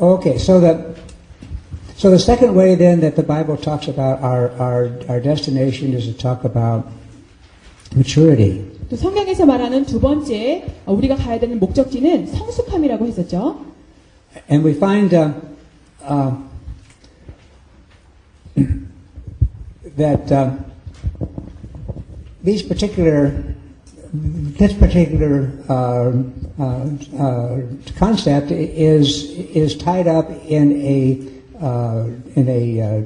[0.00, 0.94] Okay, so the
[1.96, 6.06] so the second way then that the Bible talks about our our, our destination is
[6.06, 6.86] to talk about
[7.96, 8.71] maturity.
[8.92, 13.64] 또 성경에서 말하는 두 번째 어, 우리가 가야 되는 목적지는 성숙함이라고 했었죠.
[14.50, 15.32] And we find uh,
[16.02, 16.34] uh,
[19.96, 20.52] that uh,
[22.44, 23.32] these particular
[24.12, 26.12] this particular uh,
[26.58, 27.60] uh, uh,
[27.98, 31.20] concept is is tied up in a
[31.60, 33.02] uh, in a uh,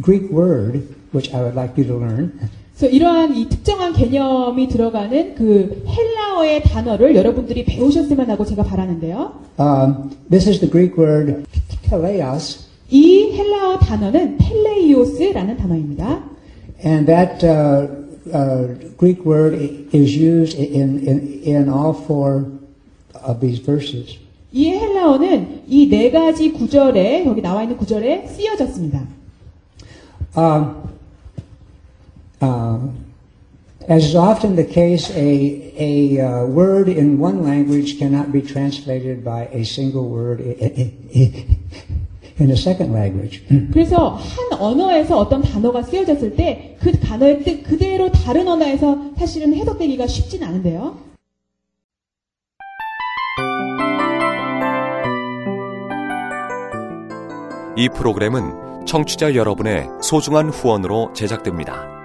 [0.00, 2.50] Greek word which I would like you to learn.
[2.77, 9.33] 그래서 이러한 이 특정한 개념이 들어가는 그 헬라어의 단어를 여러분들이 배우셨으면 하고 제가 바라는데요.
[9.59, 11.43] Um, this is the Greek word
[11.89, 16.23] teleos, 이 헬라어 단어는 텔레이오스라는 단어입니다.
[16.85, 17.87] and that uh,
[18.31, 19.55] uh, Greek word
[19.91, 22.45] is used in, in in all four
[23.27, 24.17] of these verses.
[24.53, 29.01] 이 헬라어는 이 네 가지 구절에 여기 나와 있는 구절에 쓰여졌습니다.
[30.37, 30.75] Um,
[32.41, 39.23] as is often the case, a, a uh, word in one language cannot be translated
[39.23, 41.47] by a single word i- i- i-
[42.39, 43.41] in a second language.
[43.71, 50.05] 그래서 한 언어에서 어떤 단어가 쓰여졌을 때 그 단어의 뜻 그대로 다른 언어에서 사실은 해석되기가
[50.07, 50.95] 쉽진 않은데요.
[57.75, 61.96] 이 프로그램은 청취자 여러분의 소중한 후원으로 제작됩니다.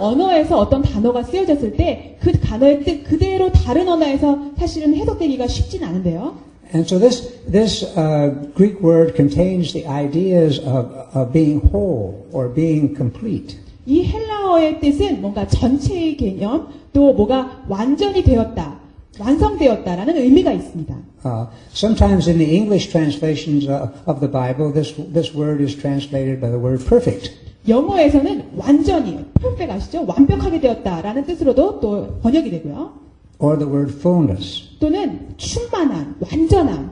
[0.00, 6.34] 언어에서 어떤 단어가 쓰여졌을 때 그 단어의 뜻 그대로 다른 언어에서 사실은 해석되기가 쉽진 않은데요.
[6.72, 12.52] And so this, this uh, Greek word contains the ideas of, of being whole or
[12.52, 13.56] being complete.
[13.86, 18.78] 이 헬라어의 뜻은 뭔가 전체의 개념 또 뭐가 완전히 되었다,
[19.18, 20.94] 완성되었다라는 의미가 있습니다.
[21.23, 26.39] Uh, sometimes in the English translations uh, of the Bible, this, this word is translated
[26.39, 27.31] by the word perfect.
[27.67, 30.05] 영어에서는 완전히 perfect 아시죠?
[30.05, 32.93] 완벽하게 되었다라는 뜻으로도 또 번역이 되고요.
[33.39, 34.69] or the word fullness.
[34.79, 36.91] 또는 충만함, 완전함.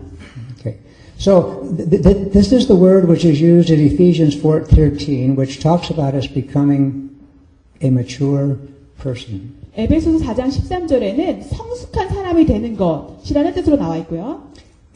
[0.60, 0.78] Okay.
[1.17, 5.89] So th- th- this is the word which is used in Ephesians 4:13 which talks
[5.89, 7.12] about us becoming
[7.82, 8.58] a mature
[8.98, 9.54] person.
[9.79, 14.43] 에베소서 4장 13절에는 성숙한 사람이 되는 것이라는 뜻으로 나와 있고요.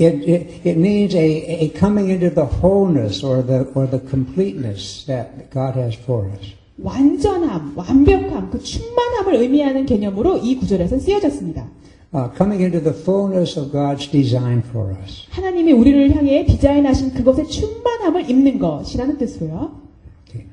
[0.01, 5.07] It, it, it means a, a coming into the wholeness or the, or the completeness
[5.07, 6.55] that God has for us.
[6.79, 11.69] 완전함, 완벽함, 그 충만함을 의미하는 개념으로 이 구절에서 쓰여졌습니다.
[12.13, 15.29] Uh, coming into the fullness of God's design for us.
[15.31, 19.81] 하나님이 우리를 향해 디자인하신 그것의 충만함을 입는 것이라는 뜻으로요.
[20.29, 20.49] Okay.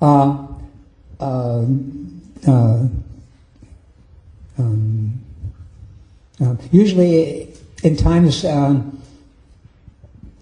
[0.00, 0.48] Uh,
[1.20, 1.66] uh,
[2.47, 2.87] uh,
[4.57, 5.21] um,
[6.41, 9.01] uh, usually, in times um,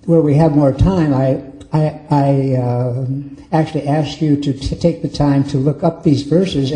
[0.06, 1.42] where we have more time, I
[1.76, 3.06] I, I uh,
[3.52, 6.72] actually ask you to t- take the time to look up these verses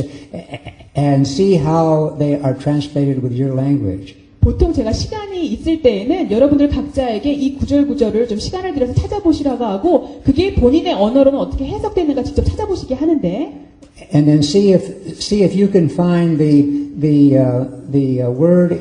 [0.95, 4.15] and see how they are translated with your language.
[4.41, 10.56] 보통 제가 시간이 있을 때에는 여러분들 각자에게 이 구절구절을 좀 시간을 들여서 찾아보시라고 하고 그게
[10.56, 13.69] 본인의 언어로는 어떻게 해석되는가 직접 찾아보시게 하는데
[14.12, 16.63] and then see if see if you can find the
[16.98, 18.72] the uh, the uh, word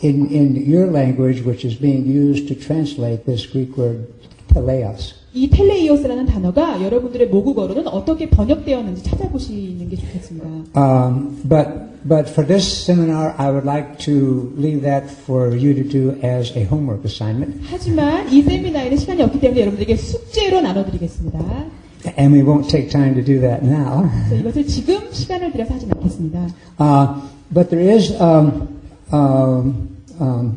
[0.00, 4.06] in in your language which is being used to translate this Greek word
[4.52, 5.14] teleos.
[5.34, 10.46] 이 텔레이오스라는 단어가 여러분들의 모국어로는 어떻게 번역되었는지 찾아보시는 게 좋겠습니다.
[10.76, 11.68] Um, but
[12.06, 16.52] but for this seminar, I would like to leave that for you to do as
[16.54, 21.75] a homework assignment, 하지만 이 세미나에는 시간이 없기 때문에 여러분들에게 숙제로 나눠드리겠습니다.
[22.16, 24.08] and we won't take time to do that now.
[24.28, 26.48] 그래서 이것을 지금 시간을 들여서 하진 않겠습니다.
[26.78, 27.20] Uh,
[27.52, 28.68] but there is um,
[29.12, 29.88] um,
[30.20, 30.56] um,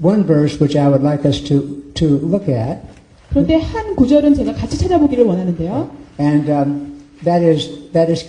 [0.00, 2.82] one verse which I would like us to to look at,
[3.30, 5.90] 그런데 한 구절은 제가 같이 찾아보기를 원하는데요.
[6.18, 8.26] and um, that is that is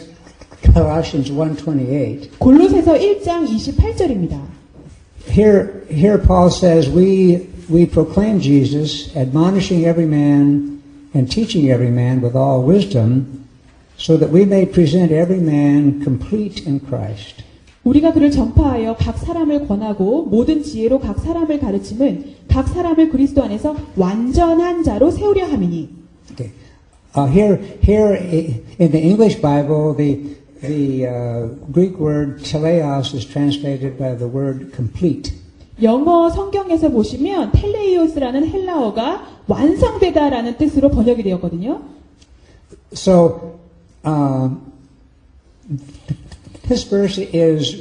[0.74, 2.40] Colossians 1:28.
[2.40, 4.40] 골로새서 1장 28절입니다.
[5.30, 10.77] Here, here Paul says, we, we proclaim Jesus, admonishing every man
[11.14, 13.46] and teaching every man with all wisdom,
[13.98, 17.44] so that we may present every man complete in Christ.
[17.84, 23.76] 우리가 그를 전파하여 각 사람을 권하고 모든 지혜로 각 사람을 가르침은 각 사람을 그리스도 안에서
[23.98, 25.90] 완전한 자로 세우려 함이니
[26.32, 26.52] Okay.
[27.16, 30.18] Uh, here, here i- in the English Bible, the,
[30.62, 35.34] the uh, Greek word teleos is translated by the word complete.
[35.83, 41.81] 영어 성경에서 보시면 텔레이오스라는 헬라어가 완성되다라는 뜻으로 번역이 되었거든요.
[42.93, 43.59] So,
[44.05, 44.61] um,
[46.69, 47.75] this verse is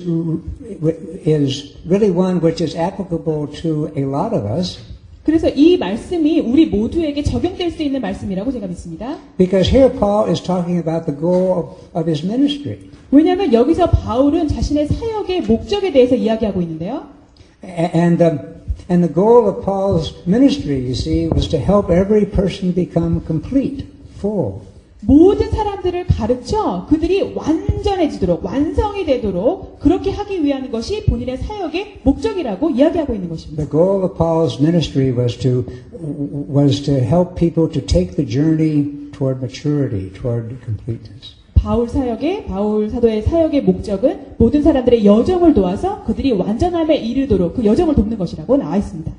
[1.25, 4.79] is really one which is applicable to a lot of us
[5.23, 9.17] 그래서 이 말씀이 우리 모두에게 적용될 수 있는 말씀이라고 제가 믿습니다.
[9.37, 12.77] because here Paul is talking about the goal of, of his ministry,
[13.11, 17.16] 왜냐하면 여기서 바울은 자신의 사역의 목적에 대해서 이야기하고 있는데요.
[17.62, 18.40] A- and um,
[18.88, 23.86] and the goal of Paul's ministry, you see, was to help every person become complete,
[24.20, 24.62] full.
[25.04, 33.14] 모든 사람들을 가르쳐 그들이 완전해지도록 완성이 되도록 그렇게 하기 위한 것이 본인의 사역의 목적이라고 이야기하고
[33.14, 33.64] 있는 것입니다.
[33.64, 35.64] The goal of Paul's ministry was to
[36.48, 41.34] was to help people to take the journey toward maturity, toward completeness.
[41.57, 47.95] 바울 사역의 바울 사도의 사역의 목적은 모든 사람들의 여정을 도와서 그들이 완전함에 이르도록 그 여정을
[47.95, 49.11] 돕는 것이라고 나와 있습니다.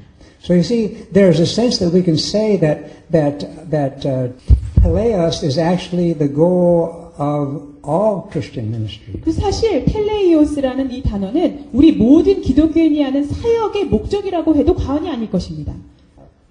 [0.43, 4.33] So you see, there's a sense that we can say that that that uh,
[4.81, 9.21] teleos is actually the goal of all Christian ministry.
[9.21, 15.75] 그 사실 텔레이오스라는 이 단어는 우리 모든 기독교인이 하는 사역의 목적이라고 해도 과언이 아닐 것입니다.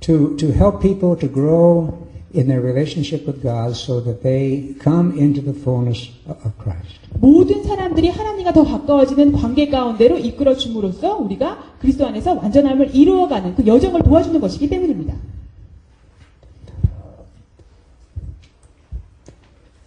[0.01, 5.18] To to help people to grow in their relationship with God, so that they come
[5.18, 7.00] into the fullness of Christ.
[7.20, 13.66] 모든 사람들이 하나님과 더 가까워지는 관계 가운데로 이끌어 줌으로써 우리가 그리스도 안에서 완전함을 이루어가는 그
[13.66, 15.14] 여정을 도와주는 것이기 때문입니다.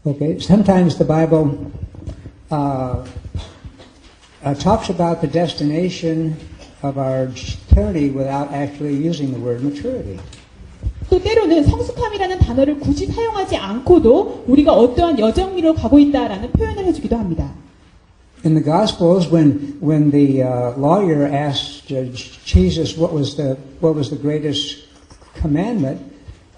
[0.05, 0.37] Okay.
[0.39, 1.71] Sometimes the Bible
[2.51, 3.03] uh,
[4.43, 6.37] uh, talks about the destination
[6.83, 7.25] of our
[7.73, 10.19] journey without actually using the word maturity.
[11.10, 17.52] 또 때로는 성숙함이라는 단어를 굳이 사용하지 않고도 우리가 어떠한 여정으로 가고 있다라는 표현을 해주기도 합니다.
[18.42, 22.08] In the Gospels, when when the uh, lawyer asked uh,
[22.46, 24.88] Jesus what was the what was the greatest
[25.34, 26.00] commandment,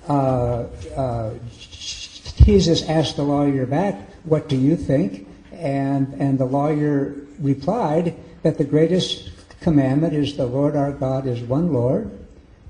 [0.09, 1.31] uh, uh,
[2.45, 8.59] Jesus asked the lawyer back, "What do you think?" And and the lawyer replied that
[8.59, 12.07] the greatest commandment is the Lord our God is one Lord,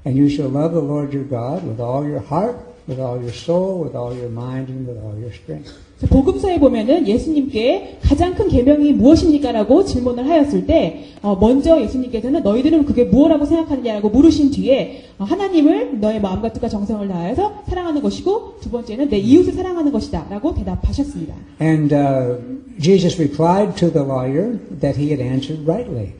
[0.04, 3.32] and you shall love the Lord your God with all your heart, with all your
[3.32, 5.72] soul, with all your mind, and with all your strength.
[6.08, 13.04] 복음서에 보면은 예수님께 가장 큰 계명이 무엇입니까라고 질문을 하였을 때 어, 먼저 예수님께서는 너희들은 그게
[13.04, 19.10] 무엇라고 생각하느냐라고 물으신 뒤에 어, 하나님을 너의 마음과 뜻과 정성을 다해서 사랑하는 것이고 두 번째는
[19.10, 21.34] 내 이웃을 사랑하는 것이다라고 대답하셨습니다.
[21.60, 22.40] And uh,
[22.80, 26.14] Jesus replied to the lawyer that he had answered rightly.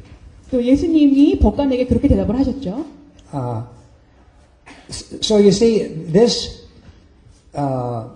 [0.50, 2.84] 또 예수님이 법관에게 그렇게 대답을 하셨죠.
[3.33, 3.63] Uh,
[4.89, 6.65] s- so you see, this
[7.55, 8.07] uh,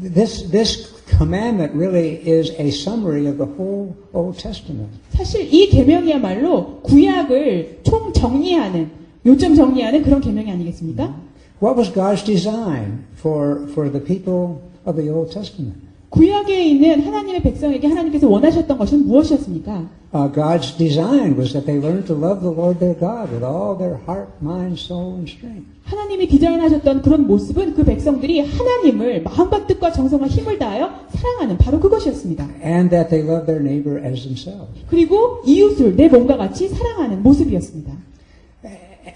[0.00, 4.88] this this commandment really is a summary of the whole Old Testament.
[5.12, 8.90] 사실 이 계명이야말로 구약을 총 정리하는
[9.26, 11.14] 요점 정리하는 그런 계명이 아니겠습니까?
[11.62, 15.76] What was God's design for for the people of the Old Testament?
[16.09, 19.89] 구약에 있는 하나님의 백성에게 하나님께서 원하셨던 것은 무엇이었습니까?
[20.11, 23.77] Uh, God's design was that they learn to love the Lord their God with all
[23.77, 25.69] their heart, mind, soul, and strength.
[25.83, 32.43] 하나님이 디자인하셨던 그런 모습은 그 백성들이 하나님을 마음과 뜻과 정성과 힘을 다하여 사랑하는 바로 그것이었습니다.
[32.63, 34.81] And that they love their neighbor as themselves.
[34.89, 37.91] 그리고 이웃을 내 몸과 같이 사랑하는 모습이었습니다.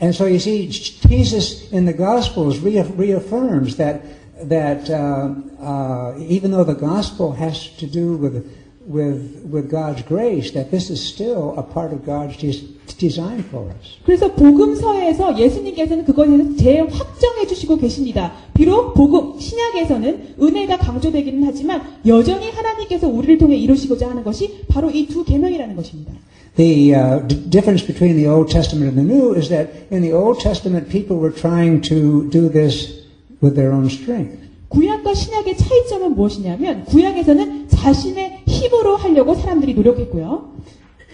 [0.01, 4.01] And so you see, Jesus in the Gospels reaff- reaffirms that
[4.48, 8.44] that um, uh, even though the gospel has to do with
[8.86, 12.64] with with God's grace that this is still a part of God's des-
[12.98, 13.98] design for us.
[14.06, 18.32] 그래서 복음서에서 예수님께서는 그것에 대해서 재확정해 주시고 계십니다.
[18.54, 25.06] 비록 복음 신약에서는 은혜가 강조되기는 하지만 여전히 하나님께서 우리를 통해 이루시고자 하는 것이 바로 이
[25.06, 26.12] 두 계명이라는 것입니다.
[26.56, 30.12] The uh, d- difference between the Old Testament and the New is that in the
[30.12, 33.01] Old Testament, people were trying to do this
[33.43, 34.39] with their own strength.
[34.69, 40.53] 구약과 신약의 차이점은 무엇이냐면 구약에서는 자신의 힘으로 하려고 사람들이 노력했고요.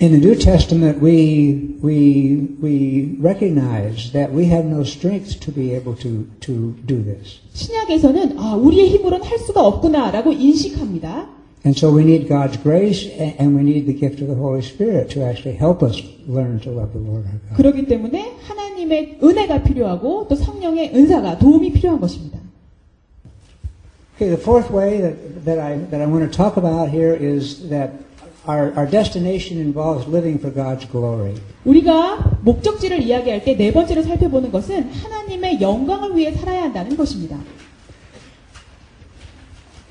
[0.01, 5.73] In the New Testament, we we we recognize that we have no strength to be
[5.73, 11.38] able to to do this, 신약에서는 아, 우리의 힘으로는 할 수가 없구나라고 인식합니다.
[11.64, 14.60] and so we need God's grace, a- and we need the gift of the Holy
[14.62, 15.96] Spirit to actually help us
[16.28, 17.56] learn to love the Lord our God.
[17.56, 22.38] 그렇기 때문에 하나님의 은혜가 필요하고 또 성령의 은사가 도움이 필요한 것입니다.
[24.16, 27.68] Okay, the fourth way that, that I that I want to talk about here is
[27.68, 27.90] that
[28.46, 31.34] our our destination involves living for God's glory.
[31.64, 37.38] 우리가 목적지를 이야기할 때 네 번째로 살펴보는 것은 하나님의 영광을 위해 살아야 한다는 것입니다.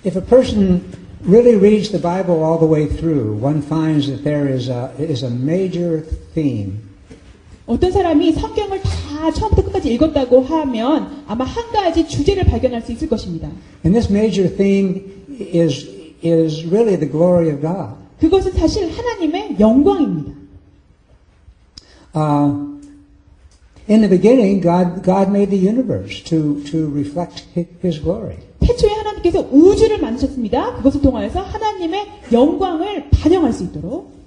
[0.06, 0.82] If a person
[1.26, 5.24] really reads the Bible all the way through, one finds that there is a, is
[5.24, 6.02] a major
[6.34, 6.82] theme.
[7.66, 13.08] 어떤 사람이 성경을 다 처음부터 끝까지 읽었다고 하면 아마 한 가지 주제를 발견할 수 있을
[13.08, 13.48] 것입니다.
[13.86, 15.02] And this major theme
[15.40, 15.88] is,
[16.22, 17.96] is really the glory of God.
[18.20, 20.32] 그것은 사실 하나님의 영광입니다.
[22.16, 22.80] Uh,
[23.88, 28.38] in the beginning, God, God made the universe to, to reflect Hi- His glory.
[28.69, 30.75] 태초에 하나님께서 우주를 만드셨습니다.
[30.77, 34.19] 그것을 통하여서 하나님의 영광을 반영할 수 있도록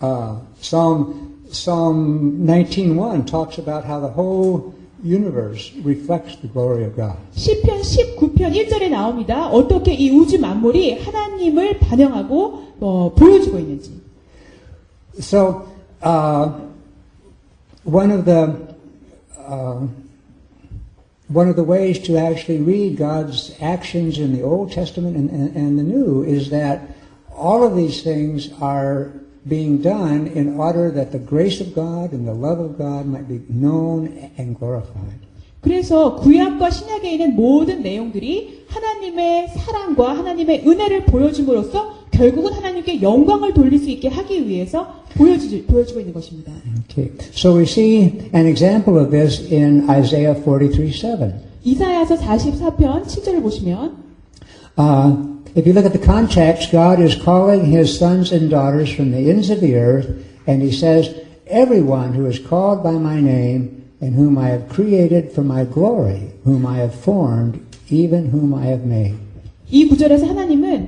[0.00, 7.16] Uh, Psalm, Psalm 19.1 talks about how the whole universe reflects the glory of God.
[7.34, 9.48] 시편 19편 1절에 나옵니다.
[9.48, 14.00] 어떻게 이 우주 만물이 하나님을 반영하고 어, 보여주고 있는지.
[15.18, 15.66] So,
[16.00, 16.52] uh,
[17.84, 18.54] one of the
[19.36, 19.88] uh,
[21.27, 25.55] one of the ways to actually read God's actions in the Old Testament and, and,
[25.55, 26.81] and the New is that
[27.35, 29.13] all of these things are
[29.47, 33.27] being done in order that the grace of God and the love of God might
[33.27, 35.19] be known and glorified.
[35.61, 43.78] 그래서 구약과 신약에 있는 모든 내용들이 하나님의 사랑과 하나님의 은혜를 보여줌으로써 결국은 하나님께 영광을 돌릴
[43.78, 46.52] 수 있게 하기 위해서 보여주, 보여주고 있는 것입니다.
[46.90, 47.12] Okay.
[47.32, 51.32] So we see an example of this in Isaiah 43:7.
[51.62, 54.08] 이사야서 44편 7절을 보시면
[54.78, 55.16] Uh,
[55.56, 59.30] if you look at the context, God is calling his sons and daughters from the
[59.30, 60.06] ends of the earth,
[60.46, 61.10] and he says,
[61.46, 66.30] Everyone who is called by my name, and whom I have created for my glory,
[66.44, 67.58] whom I have formed,
[67.90, 69.18] even whom I have made.
[69.70, 70.87] 이 구절에서 하나님은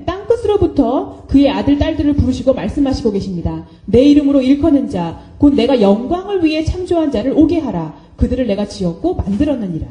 [0.50, 3.66] 땅끝으로부터 그의 아들 딸들을 부르시고 말씀하시고 계십니다.
[3.86, 7.94] 내 이름으로 일컫는 자, 곧 내가 영광을 위해 창조한 자를 오게 하라.
[8.16, 9.86] 그들을 내가 지었고 만들었느니라.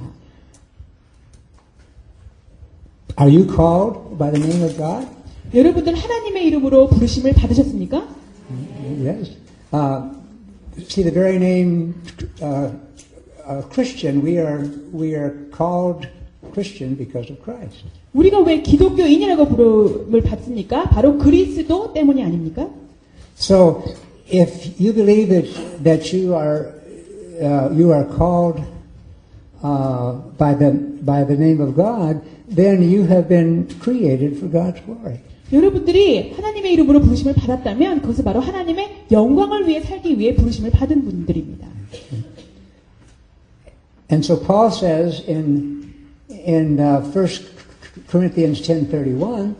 [3.19, 5.07] Are you called by the name of God?
[5.53, 8.07] 여러분들 하나님의 이름으로 부르심을 받으셨습니까?
[9.01, 9.37] Yes.
[9.71, 10.09] Uh,
[10.77, 11.95] see, the very name
[12.41, 12.71] uh,
[13.45, 16.07] uh, Christian, we are, we are called
[16.53, 17.85] Christian because of Christ.
[18.13, 20.89] 우리가 왜 기독교인이라고 부름을 받습니까?
[20.89, 22.67] 바로 그리스도 때문이 아닙니까?
[23.37, 23.83] So,
[24.31, 26.73] if you believe that that you are
[27.41, 28.61] uh, you are called
[29.63, 30.71] uh, by the
[31.05, 35.19] by the name of God, then you have been created for God's glory.
[35.51, 41.67] 여러분들이 하나님의 이름으로 부르심을 받았다면 그것은 바로 하나님의 영광을 위해 살기 위해 부르심을 받은 분들입니다.
[44.11, 45.93] And so Paul says in
[46.29, 47.58] in uh, 1
[48.09, 49.53] Corinthians 10:31,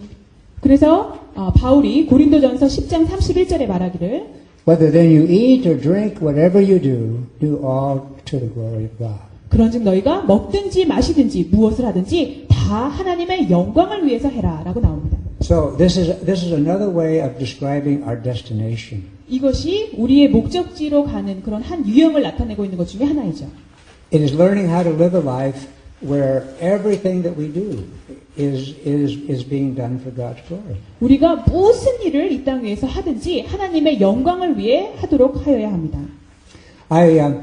[0.62, 6.80] 그래서 어, 바울이 고린도전서 10장 31절에 말하기를 whether then you eat or drink, whatever you
[6.80, 9.20] do, do all to the glory of God.
[9.50, 15.18] 그런즉 너희가 먹든지 마시든지 무엇을 하든지 다 하나님의 영광을 위해서 해라라고 나옵니다.
[15.42, 19.06] So this is this is another way of describing our destination.
[19.28, 23.46] 이것이 우리의 목적지로 가는 그런 한 유형을 나타내고 있는 것 중에 하나이죠.
[24.14, 25.68] It is learning how to live a life
[26.04, 27.84] where everything that we do
[28.40, 30.78] is, is, is being done for God's glory.
[31.02, 36.00] 우리가 무슨 일을 이 땅 위에서 하든지 하나님의 영광을 위해 하도록 하여야 합니다.
[36.90, 37.36] I, uh,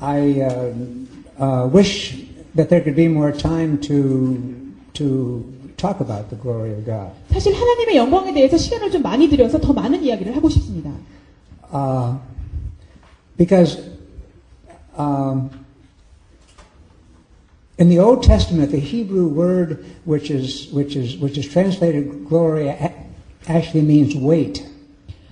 [0.00, 0.74] I uh,
[1.40, 2.14] uh, wish
[2.54, 4.36] that there could be more time to,
[4.92, 5.42] to
[5.76, 7.10] talk about the glory of God.
[7.32, 10.90] 사실 하나님의 영광에 대해서 시간을 좀 많이 들여서 더 많은 이야기를 하고 싶습니다.
[11.72, 12.18] Uh,
[13.36, 13.80] because
[14.96, 15.50] um,
[17.77, 22.67] in the Old Testament, the Hebrew word which is, which is, which is translated glory
[22.67, 22.93] a-
[23.47, 24.65] actually means wait.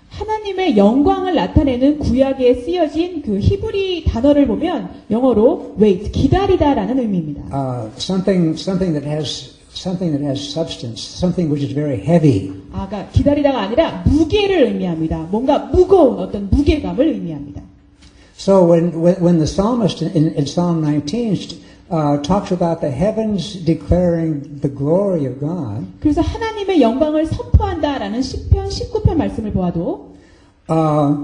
[0.10, 7.42] 하나님의 영광을 나타내는 구약에 쓰여진 그 히브리 단어를 보면 영어로 wait, 기다리다라는 의미입니다.
[7.52, 12.52] Uh, something, something that has something that has substance, something which is very heavy.
[12.72, 15.28] 아, 그러니까 기다리다가 아니라 무게를 의미합니다.
[15.30, 17.62] 뭔가 무거운 어떤 무게감을 의미합니다.
[18.40, 21.60] So when when, when the psalmist in, in Psalm 19
[21.90, 28.70] uh, talks about the heavens declaring the glory of God, 그래서 하나님의 영광을 선포한다라는 시편
[28.70, 30.14] 19편 말씀을 보아도
[30.70, 31.16] uh,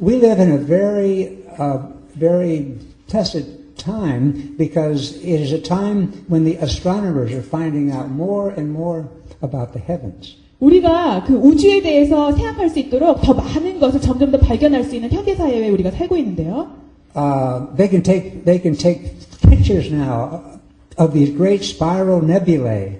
[0.00, 1.78] we live in a very uh,
[2.18, 8.50] very tested time because it is a time when the astronomers are finding out more
[8.50, 9.08] and more
[9.42, 10.36] about the heavens.
[10.60, 15.10] 우리가 그 우주에 대해서 생각할 수 있도록 더 많은 것을 점점 더 발견할 수 있는
[15.10, 16.77] 현대 사회에 우리가 살고 있는데요.
[17.14, 19.14] Uh, they can take they can take
[19.48, 20.42] pictures now
[20.98, 22.98] of these great spiral nebulae.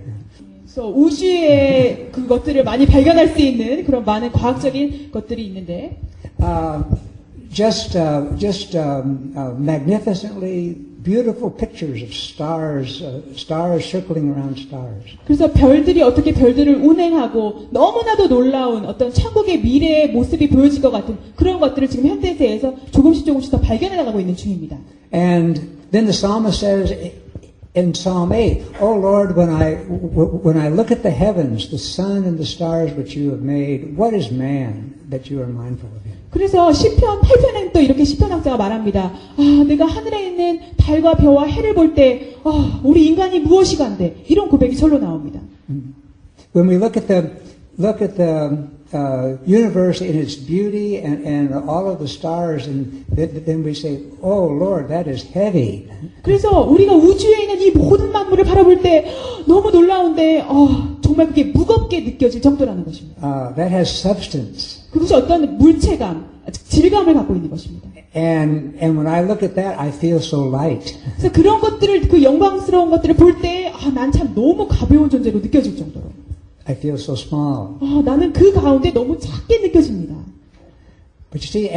[0.62, 5.98] 그래서 우주의 그것들을 많이 발견할 수 있는 그런 많은 과학적인 것들이 있는데
[6.40, 6.82] Uh,
[7.48, 10.76] just uh, just um, uh, magnificently
[11.08, 15.16] beautiful pictures of stars, uh, stars circling around stars.
[15.26, 21.60] 그래서 별들이 어떻게 별들을 운행하고 너무나도 놀라운 어떤 천국의 미래의 모습이 보여질 것 같은 그런
[21.60, 24.78] 것들을 지금 현대세에서 조금씩 조금씩 더 발견해 나가고 있는 중입니다.
[25.12, 25.60] And
[25.92, 26.92] then the psalmist says
[27.76, 31.78] in Psalm 8, "Oh Lord, when I w- when I look at the heavens, the
[31.78, 35.90] sun and the stars which you have made, what is man that you are mindful
[35.94, 39.11] of him?" 그래서 시편 8편에는 또 이렇게 시편학자가 말합니다.
[39.37, 44.49] 아, 내가 하늘에 있는 달과 별과 해를 볼 때, 아, 우리 인간이 무엇이 간데 이런
[44.49, 45.39] 고백이 절로 나옵니다.
[46.55, 47.31] When we look at the
[47.79, 53.05] look at the uh, universe in its beauty and, and all of the stars, and
[53.15, 55.87] th- then we say, "Oh Lord, that is heavy."
[56.23, 59.05] 그래서 우리가 우주에 있는 이 모든 만물을 바라볼 때
[59.47, 63.21] 너무 놀라운데, 어, 정말 그게 무겁게 느껴질 정도라는 것입니다.
[63.21, 64.78] Uh, that has substance.
[64.91, 67.87] 그것이 어떤 물체감, 질감을 갖고 있는 것입니다.
[68.15, 70.95] And and when I look at that, I feel so light.
[71.17, 75.77] 그래서 그런 것들을 그 영광스러운 것들을 볼 때, 아, 난 참 너무 가벼운 존재로 느껴질
[75.77, 76.05] 정도로.
[76.65, 77.75] I feel so small.
[77.81, 80.15] 아, 나는 그 가운데 너무 작게 느껴집니다.
[81.31, 81.69] But you see,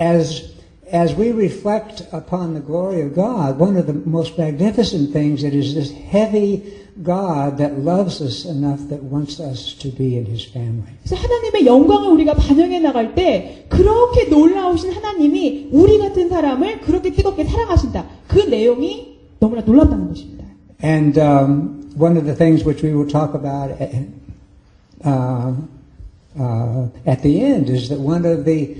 [0.00, 0.54] as
[0.92, 5.56] as we reflect upon the glory of God, one of the most magnificent things it
[5.56, 6.62] is this heavy
[7.03, 10.91] God that loves us enough that wants us to be in His family.
[11.03, 17.45] 그래서 하나님의 영광을 우리가 반영해 나갈 때 그렇게 놀라우신 하나님이 우리 같은 사람을 그렇게 뜨겁게
[17.45, 18.05] 사랑하신다.
[18.27, 20.45] 그 내용이 너무나 놀랍다는 것입니다.
[20.83, 23.71] And um, one of the things which we will talk about
[25.03, 25.53] uh,
[26.39, 28.75] uh, at the end is that one of the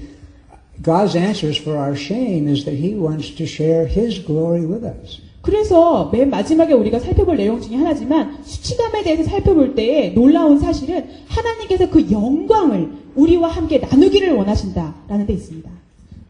[0.81, 5.19] God's answers for our shame is that He wants to share His glory with us.
[5.44, 11.90] 그래서 맨 마지막에 우리가 살펴볼 내용 중에 하나지만 수치감에 대해서 살펴볼 때에 놀라운 사실은 하나님께서
[11.90, 15.70] 그 영광을 우리와 함께 나누기를 원하신다라는 데 있습니다.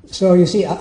[0.06, 0.76] So you see, uh,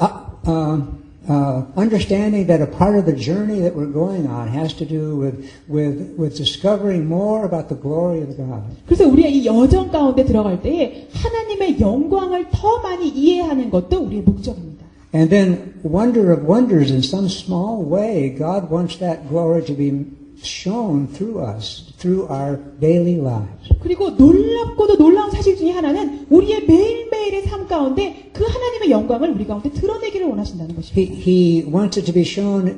[0.46, 0.82] uh,
[1.30, 5.16] uh, understanding that a part of the journey that we're going on has to do
[5.16, 8.64] with, with, with discovering more about the glory of God.
[8.86, 14.73] 그래서 우리가 이 여정 가운데 들어갈 때에 하나님의 영광을 더 많이 이해하는 것도 우리의 목적입니다.
[15.12, 20.05] And then, wonder of wonders, in some small way, God wants that glory to be
[20.43, 23.73] shown through us, through our daily lives.
[23.81, 29.71] 그리고 놀랍고도 놀라운 사실 중에 하나는 우리의 매일매일의 삶 가운데 그 하나님의 영광을 우리 가운데
[29.71, 31.23] 드러내기를 원하신다는 He, 것입니다.
[31.27, 32.69] he wants it to be shown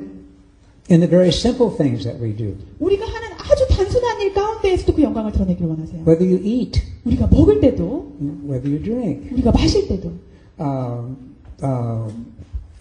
[0.89, 2.55] in the very simple things that we do.
[2.79, 6.03] 우리가 하는 아주 단순한 일 가운데에서도 그 영광을 드러내기를 원하세요.
[6.07, 8.13] Whether you eat, 우리가 먹을 때도,
[8.47, 10.11] whether you drink, 우리가 마실 때도,
[10.59, 11.15] uh,
[11.61, 12.07] uh,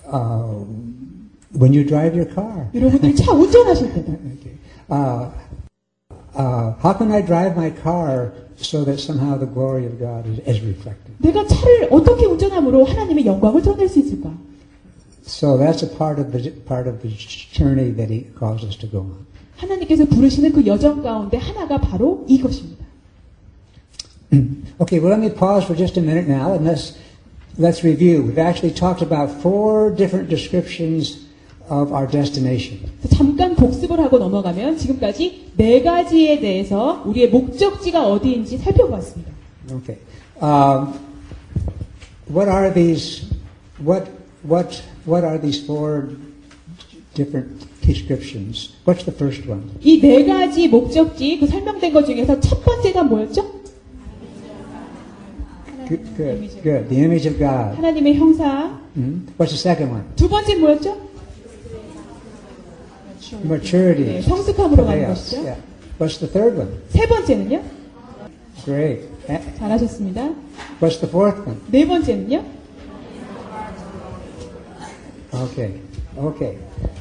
[0.07, 0.65] uh,
[1.53, 2.69] when you drive your car.
[2.75, 4.57] 여러분들이 차 운전하실 때도, Okay.
[4.89, 5.31] Uh,
[6.35, 10.39] uh, how can I drive my car so that somehow the glory of God is,
[10.47, 11.15] is reflected?
[11.19, 14.33] 내가 차를 어떻게 운전함으로 하나님의 영광을 드러낼 수 있을까?
[15.25, 17.15] So that's a part of the part of the
[17.53, 19.27] journey that He calls us to go on.
[19.57, 22.81] 하나님께서 부르시는 그 여정 가운데 하나가 바로 이것입니다.
[24.81, 26.95] Okay, well let me pause for just a minute now and let's
[27.59, 28.23] let's review.
[28.23, 31.27] We've actually talked about four different descriptions
[31.69, 32.81] of our destination.
[33.03, 39.31] 그래서 잠깐 복습을 하고 넘어가면 지금까지 네 가지에 대해서 우리의 목적지가 어디인지 살펴보았습니다.
[39.73, 39.99] Okay.
[40.43, 40.95] Um,
[42.29, 43.27] what are these?
[43.85, 44.09] What
[44.43, 46.09] what what are these four
[47.15, 48.75] different descriptions?
[48.85, 49.71] What's the first one?
[49.81, 53.54] 이 네 가지 목적지 그 설명된 것 중에서 첫 번째가 뭐였죠?
[55.88, 56.90] Good, good, good.
[56.90, 57.76] The image of God.
[57.78, 58.80] 하나님의 형상.
[58.96, 59.28] Mhm.
[59.38, 60.04] What's the second one?
[60.16, 60.98] 두 번째 뭐였죠?
[63.44, 64.06] Maturity.
[64.06, 65.38] 네, 성숙함으로 가는 것이죠.
[65.42, 65.62] yeah.
[66.00, 66.72] What's the third one?
[66.90, 67.62] 세 번째는요?
[68.64, 69.08] Great.
[69.58, 70.30] 잘하셨습니다.
[70.82, 71.58] What's the fourth one?
[71.72, 72.44] 네 번째는요?
[75.34, 75.82] Okay.
[76.18, 76.58] Okay.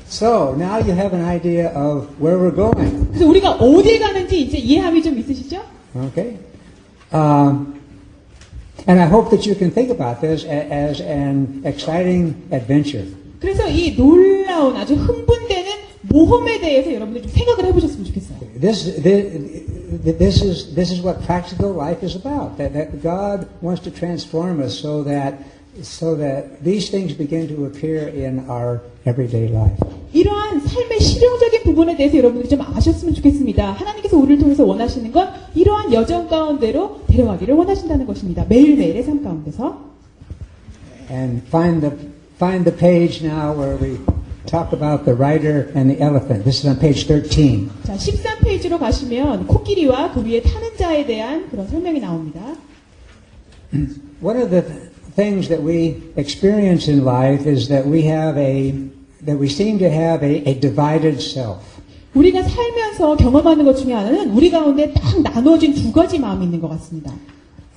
[0.09, 3.07] So now you have an idea of where we're going.
[3.13, 5.63] 그래서 우리가 어딜 가는지 이제 이해함이 좀 있으시죠?
[5.95, 6.37] Okay.
[7.13, 7.75] Um,
[8.88, 13.06] and I hope that you can think about this a- as an exciting adventure.
[13.40, 15.72] 그래서 이 놀라운 아주 흥분되는
[16.10, 18.40] 모험에 대해서 여러분들 좀 생각을 해보셨으면 좋겠어요.
[18.60, 22.58] This, this, this is this is what practical life is about.
[22.58, 25.40] That, that God wants to transform us so that
[25.83, 29.77] so that these things begin to appear in our everyday life.
[30.13, 33.73] 이러한 삶의 실용적인 부분에 대해서 여러분들이 좀 아셨으면 좋겠습니다.
[33.73, 38.45] 하나님께서 우리를 통해서 원하시는 건 이러한 여정 가운데로 데려가기를 원하신다는 것입니다.
[38.49, 39.95] 매일매일의 삶 가운데서.
[41.11, 41.97] And find the
[42.37, 43.99] find the page now where we
[44.47, 46.45] talk about the rider and the elephant.
[46.45, 47.69] This is on page 13.
[47.85, 52.41] 자, 13페이지로 가시면 코끼리와 그 위에 타는 자에 대한 그런 설명이 나옵니다.
[54.23, 58.74] One of the th- things that we experience in life is that we have a
[59.26, 61.62] that we seem to have a, a divided self.
[62.16, 66.70] 우리가 살면서 경험하는 것 중에 하나는 우리 가운데 딱 나누어진 두 가지 마음이 있는 것
[66.70, 67.14] 같습니다.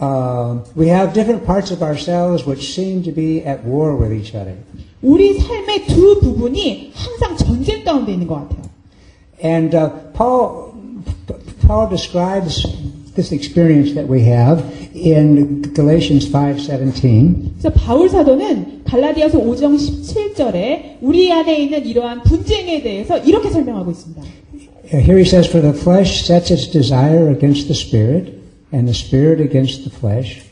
[0.01, 4.35] Uh, we have different parts of ourselves which seem to be at war with each
[4.35, 4.57] other.
[5.03, 8.63] 우리 삶의 두 부분이 항상 전쟁 가운데 있는 것 같아요.
[9.45, 10.73] And uh, Paul
[11.67, 12.67] Paul describes
[13.17, 14.65] this experience that we have
[14.95, 17.53] in Galatians 5:17.
[17.59, 24.23] 그래서 바울 사도는 갈라디아서 5장 17절에 우리 안에 있는 이러한 분쟁에 대해서 이렇게 설명하고 있습니다.
[24.93, 28.39] Uh, Here he says, "For the flesh sets its desire against the spirit,
[28.73, 30.43] and the spirit against the flesh.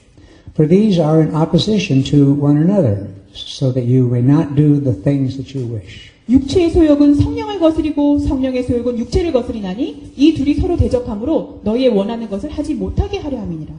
[0.55, 4.93] For these are in opposition to one another, so that you may not do the
[4.93, 10.76] things that you wish." 육체의 소욕은 성령을 거스리고 성령의 소욕은 육체를 거스리나니 이 둘이 서로
[10.76, 13.74] 대적함으로 너희의 원하는 것을 하지 못하게 하려 함이니라.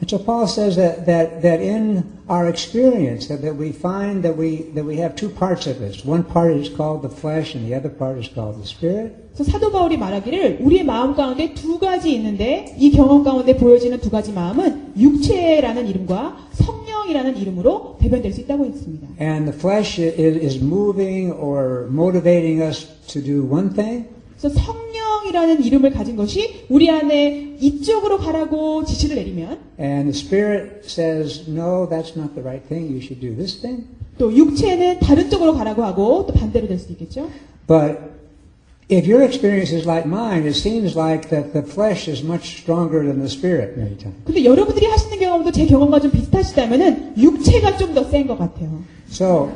[0.00, 4.34] And so Paul says that, that, that in our experience that, that we find that
[4.34, 6.06] we, that we have two parts of this.
[6.06, 9.12] One part is called the flesh and the other part is called the spirit.
[9.36, 14.08] 그래서 사도 바울이 말하기를 우리의 마음 가운데 두 가지 있는데 이 경험 가운데 보여지는 두
[14.08, 19.06] 가지 마음은 육체라는 이름과 성령이라는 이름으로 대변될 수 있다고 했습니다.
[19.20, 24.06] And the flesh i- i- is moving or motivating us to do one thing.
[24.45, 31.49] 그래서 성령이라는 이름을 가진 것이 우리 안에 이쪽으로 가라고 지시를 내리면 And the spirit says,
[31.49, 32.91] no, that's not the right thing.
[32.91, 33.85] You should do this thing.
[34.19, 37.27] 또 육체는 다른 쪽으로 가라고 하고 또 반대로 될 수도 있겠죠.
[37.67, 37.97] But
[38.91, 43.01] if your experience is like mine, it seems like that the flesh is much stronger
[43.01, 44.15] than the spirit many times.
[44.25, 48.83] 근데 여러분들이 하시는 경험도 제 경험과 좀 비슷하시다면은 육체가 좀 더 센 것 같아요.
[49.09, 49.49] So,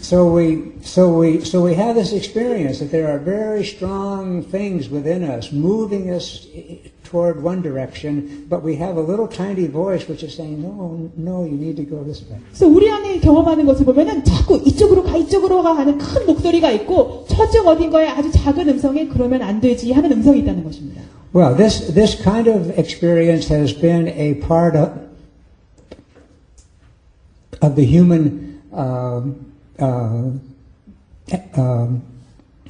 [0.00, 4.88] so we, so we, so we have this experience that there are very strong things
[4.90, 10.08] within us moving us i- toward one direction, but we have a little tiny voice
[10.08, 12.38] which is saying, no, no, you need to go this way.
[12.52, 17.24] 그래서 우리 안에 경험하는 것을 보면은 자꾸 이쪽으로 가, 이쪽으로 가 하는 큰 목소리가 있고
[17.28, 21.00] 저쪽 어딘가에 아주 작은 음성에 그러면 안 되지 하는 음성이 있다는 것입니다.
[21.32, 24.90] Well, this, this kind of experience has been a part of,
[27.62, 30.31] of the human um, uh,
[31.57, 32.01] um,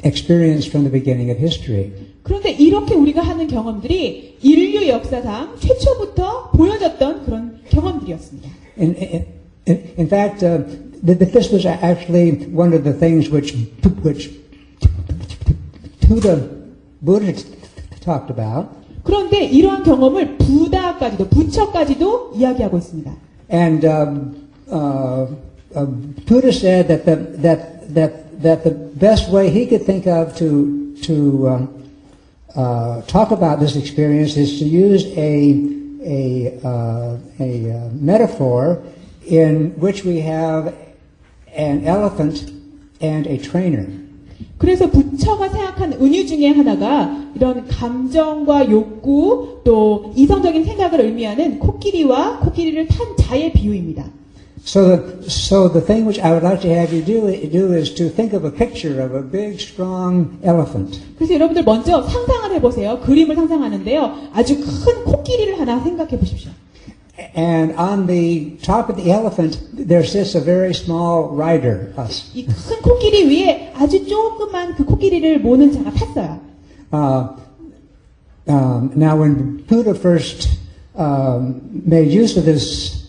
[0.03, 1.91] experience from the beginning of history.
[2.23, 8.49] 그런데 이렇게 우리가 하는 경험들이 인류 역사상 최초부터 보여졌던 그런 경험들이었습니다.
[8.79, 9.25] In, in,
[9.97, 10.63] in fact, uh,
[11.05, 13.55] th- th- this was actually one of the things which
[14.03, 14.29] which
[16.07, 16.47] Buddha
[17.01, 17.33] Buddha
[18.01, 18.69] talked about,
[19.03, 23.11] 그런데 이러한 경험을 부다까지도 부처까지도 이야기하고 있습니다.
[23.51, 24.35] and um,
[24.71, 25.27] uh,
[25.75, 30.35] uh, Buddha said that the that that that the best way he could think of
[30.37, 31.83] to to um,
[32.55, 38.81] uh, talk about this experience is to use a a uh, a uh, metaphor
[39.25, 40.73] in which we have
[41.53, 42.51] an elephant
[43.01, 43.87] and a trainer.
[44.57, 52.87] 그래서 부처가 생각한 은유 중에 하나가 이런 감정과 욕구 또 이성적인 생각을 의미하는 코끼리와 코끼리를
[52.87, 54.20] 탄 자의 비유입니다.
[54.64, 57.94] So the so the thing which I would like to have you do do is
[57.94, 60.98] to think of a picture of a big strong elephant.
[61.16, 62.98] 그래서 여러분들 먼저 상상을 해보세요.
[63.00, 64.30] 그림을 상상하는데요.
[64.32, 66.50] 아주 큰 코끼리를 하나 생각해 보십시오.
[67.36, 72.24] And on the top of the elephant, there sits a very small rider, us.
[72.34, 76.40] 이 큰 코끼리 위에 아주 조그만 그 코끼리를 모는 자가 탔어요.
[76.92, 77.28] Uh,
[78.48, 80.48] um, now, when Buddha first
[80.96, 82.99] um, made use of this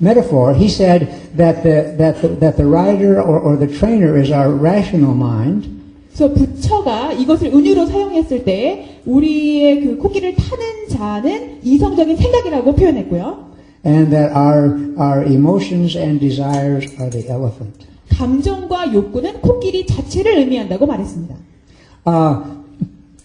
[0.00, 4.30] metaphor, he said that the, that the, that the rider or, or the trainer is
[4.30, 5.68] our rational mind,
[6.12, 13.52] 그래서 부처가 이것을 은유로 사용했을 때 우리의 그 코끼리를 타는 자는 이성적인 생각이라고 표현했고요.
[13.84, 17.86] and that our our emotions and desires are the elephant.
[18.10, 21.34] 감정과 욕구는 코끼리 자체를 의미한다고 말했습니다.
[22.04, 22.42] Uh,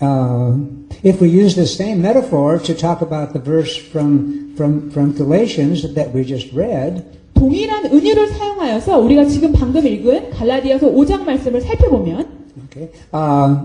[0.01, 0.55] uh,
[1.03, 5.83] if we use the same metaphor to talk about the verse from from from Galatians
[5.93, 12.27] that we just read, 동일한 은유를 사용하여서 우리가 지금 방금 읽은 갈라디아서 5장 말씀을 살펴보면
[12.65, 13.55] okay, uh,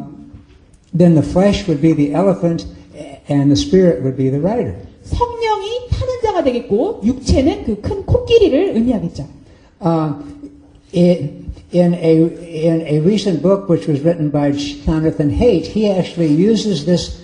[0.93, 2.67] then the flesh would be the elephant,
[3.29, 4.75] and the spirit would be the rider.
[5.05, 9.27] 성령이 타는 자가 되겠고 육체는 그 큰 코끼리를 의미하겠죠.
[9.81, 10.15] Uh,
[10.93, 12.13] in, in a
[12.67, 17.21] in a recent book which was written by Jonathan Haidt, he actually uses this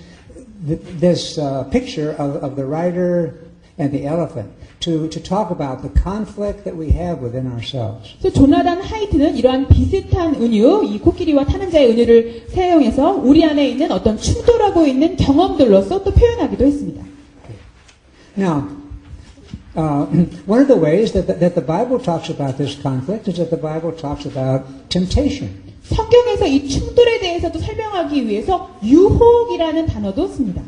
[0.66, 3.34] this uh, picture of, of the rider
[3.83, 4.47] and the elephant
[4.79, 8.15] to to talk about the conflict that we have within ourselves.
[8.21, 13.91] 그래서 조나단 하이트는 이러한 비슷한 은유, 이 코끼리와 타는 자의 은유를 사용해서 우리 안에 있는
[13.91, 17.03] 어떤 충돌하고 있는 경험들로서 또 표현하기도 했습니다.
[18.35, 18.67] Now,
[19.75, 20.07] uh,
[20.47, 23.51] one of the ways that the, that the Bible talks about this conflict is that
[23.51, 25.61] the Bible talks about temptation.
[25.83, 30.61] 성경에서 이 충돌에 대해서도 설명하기 위해서 유혹이라는 단어도 씁니다.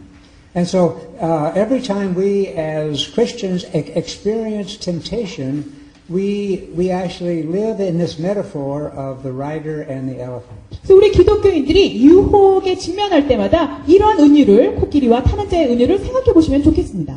[0.54, 5.62] And so, uh, every time we as Christians e- experience temptation,
[6.08, 10.58] we, we actually live in this metaphor of the rider and the elephant.
[10.82, 17.16] 그래서 우리 기독교인들이 유혹에 직면할 때마다 이러한 은유를 코끼리와 타는 자의 은유를 생각해 보시면 좋겠습니다.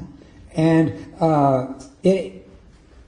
[0.55, 2.45] And uh, it,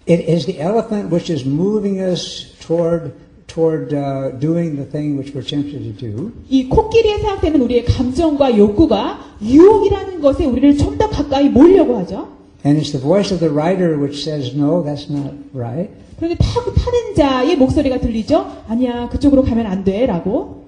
[0.08, 3.14] it is the elephant which is moving us toward,
[3.46, 6.32] toward uh, doing the thing which we're tempted to do.
[6.50, 12.29] 이 코끼리에 생각되는 우리의 감정과 욕구가 유혹이라는 것에 우리를 좀 더 가까이 몰려고 하죠.
[12.65, 15.91] And it's the voice of the rider which says, no, that's not right.
[16.19, 18.65] 그런데 타, 타는 자의 목소리가 들리죠?
[18.69, 20.05] 아니야, 그쪽으로 가면 안 돼.
[20.05, 20.65] 라고.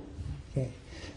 [0.52, 0.70] Okay.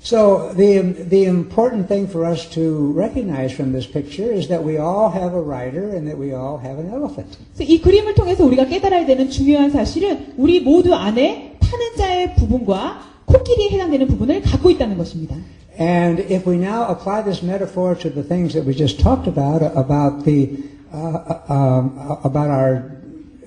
[0.04, 4.78] So the, the important thing for us to recognize from this picture is that we
[4.78, 7.38] all have a rider and that we all have an elephant.
[7.62, 13.70] 이 그림을 통해서 우리가 깨달아야 되는 중요한 사실은 우리 모두 안에 타는 자의 부분과 코끼리에
[13.70, 15.38] 해당되는 부분을 갖고 있다는 것입니다.
[15.79, 19.63] And if we now apply this metaphor to the things that we just talked about,
[19.75, 20.51] about the,
[20.93, 22.93] uh, uh, um, about our,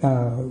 [0.01, 0.41] uh,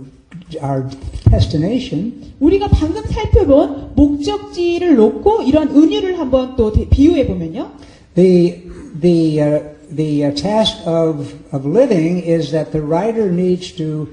[0.61, 0.87] our
[1.29, 7.71] destination, 우리가 방금 살펴본 목적지를 놓고 이런 은유를 한번 또 대- 비유해 보면요.
[8.15, 8.61] the,
[9.01, 9.59] the, uh,
[9.91, 14.07] the uh, task of, of living is that the rider needs to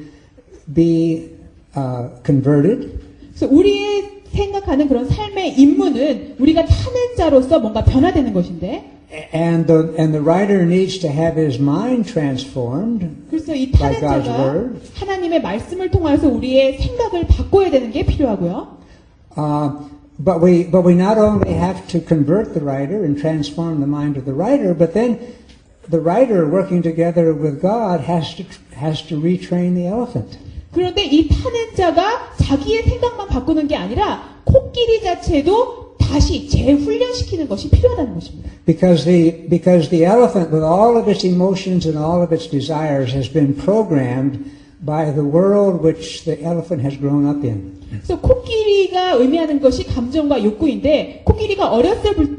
[0.74, 1.28] be
[1.76, 2.98] uh, converted.
[3.34, 8.98] 그래서 우리의 생각하는 그런 삶의 임무는 우리가 타는 자로서 뭔가 변화되는 것인데
[9.34, 14.00] And the, and the rider needs to have his mind transformed 그래서 이 By 타는
[14.00, 14.80] God's 자가 word.
[14.94, 18.78] 하나님의 말씀을 통해서 우리의 생각을 바꿔야 되는 게 필요하고요.
[19.36, 19.70] Uh,
[20.18, 24.16] but we but we not only have to convert the writer and transform the mind
[24.16, 25.18] of the writer, but then
[25.90, 28.44] the writer working together with God has to
[28.78, 30.38] has to retrain the elephant.
[30.75, 38.13] 그런데 이 타는 자가 자기의 생각만 바꾸는 게 아니라 코끼리 자체도 다시 재훈련시키는 것이 필요하다는
[38.13, 38.49] 것입니다.
[38.65, 43.15] Because the because the elephant with all of its emotions and all of its desires
[43.15, 44.43] has been programmed
[44.85, 47.79] by the world which the elephant has grown up in.
[47.89, 52.35] 그래서 코끼리가 의미하는 것이 감정과 욕구인데 코끼리가 어렸을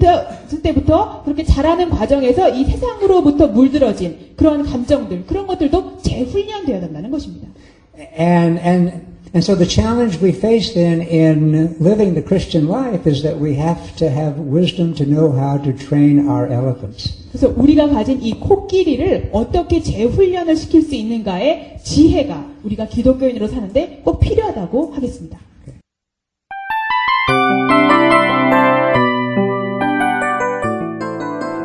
[0.63, 7.49] 때부터, 그렇게 자라는 과정에서 이 세상으로부터 물들어진 그런 감정들 그런 것들도 재훈련되어야 된다는 것입니다.
[7.97, 13.23] And and and so the challenge we face then in living the Christian life is
[13.23, 17.27] that we have to have wisdom to know how to train our elephants.
[17.33, 24.21] 그래서 우리가 가진 이 코끼리를 어떻게 재훈련을 시킬 수 있는가의 지혜가 우리가 기독교인으로 사는데 꼭
[24.21, 25.39] 필요하다고 하겠습니다.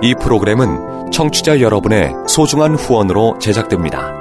[0.04, 4.21] 이 프로그램은 청취자 여러분의 소중한 후원으로 제작됩니다.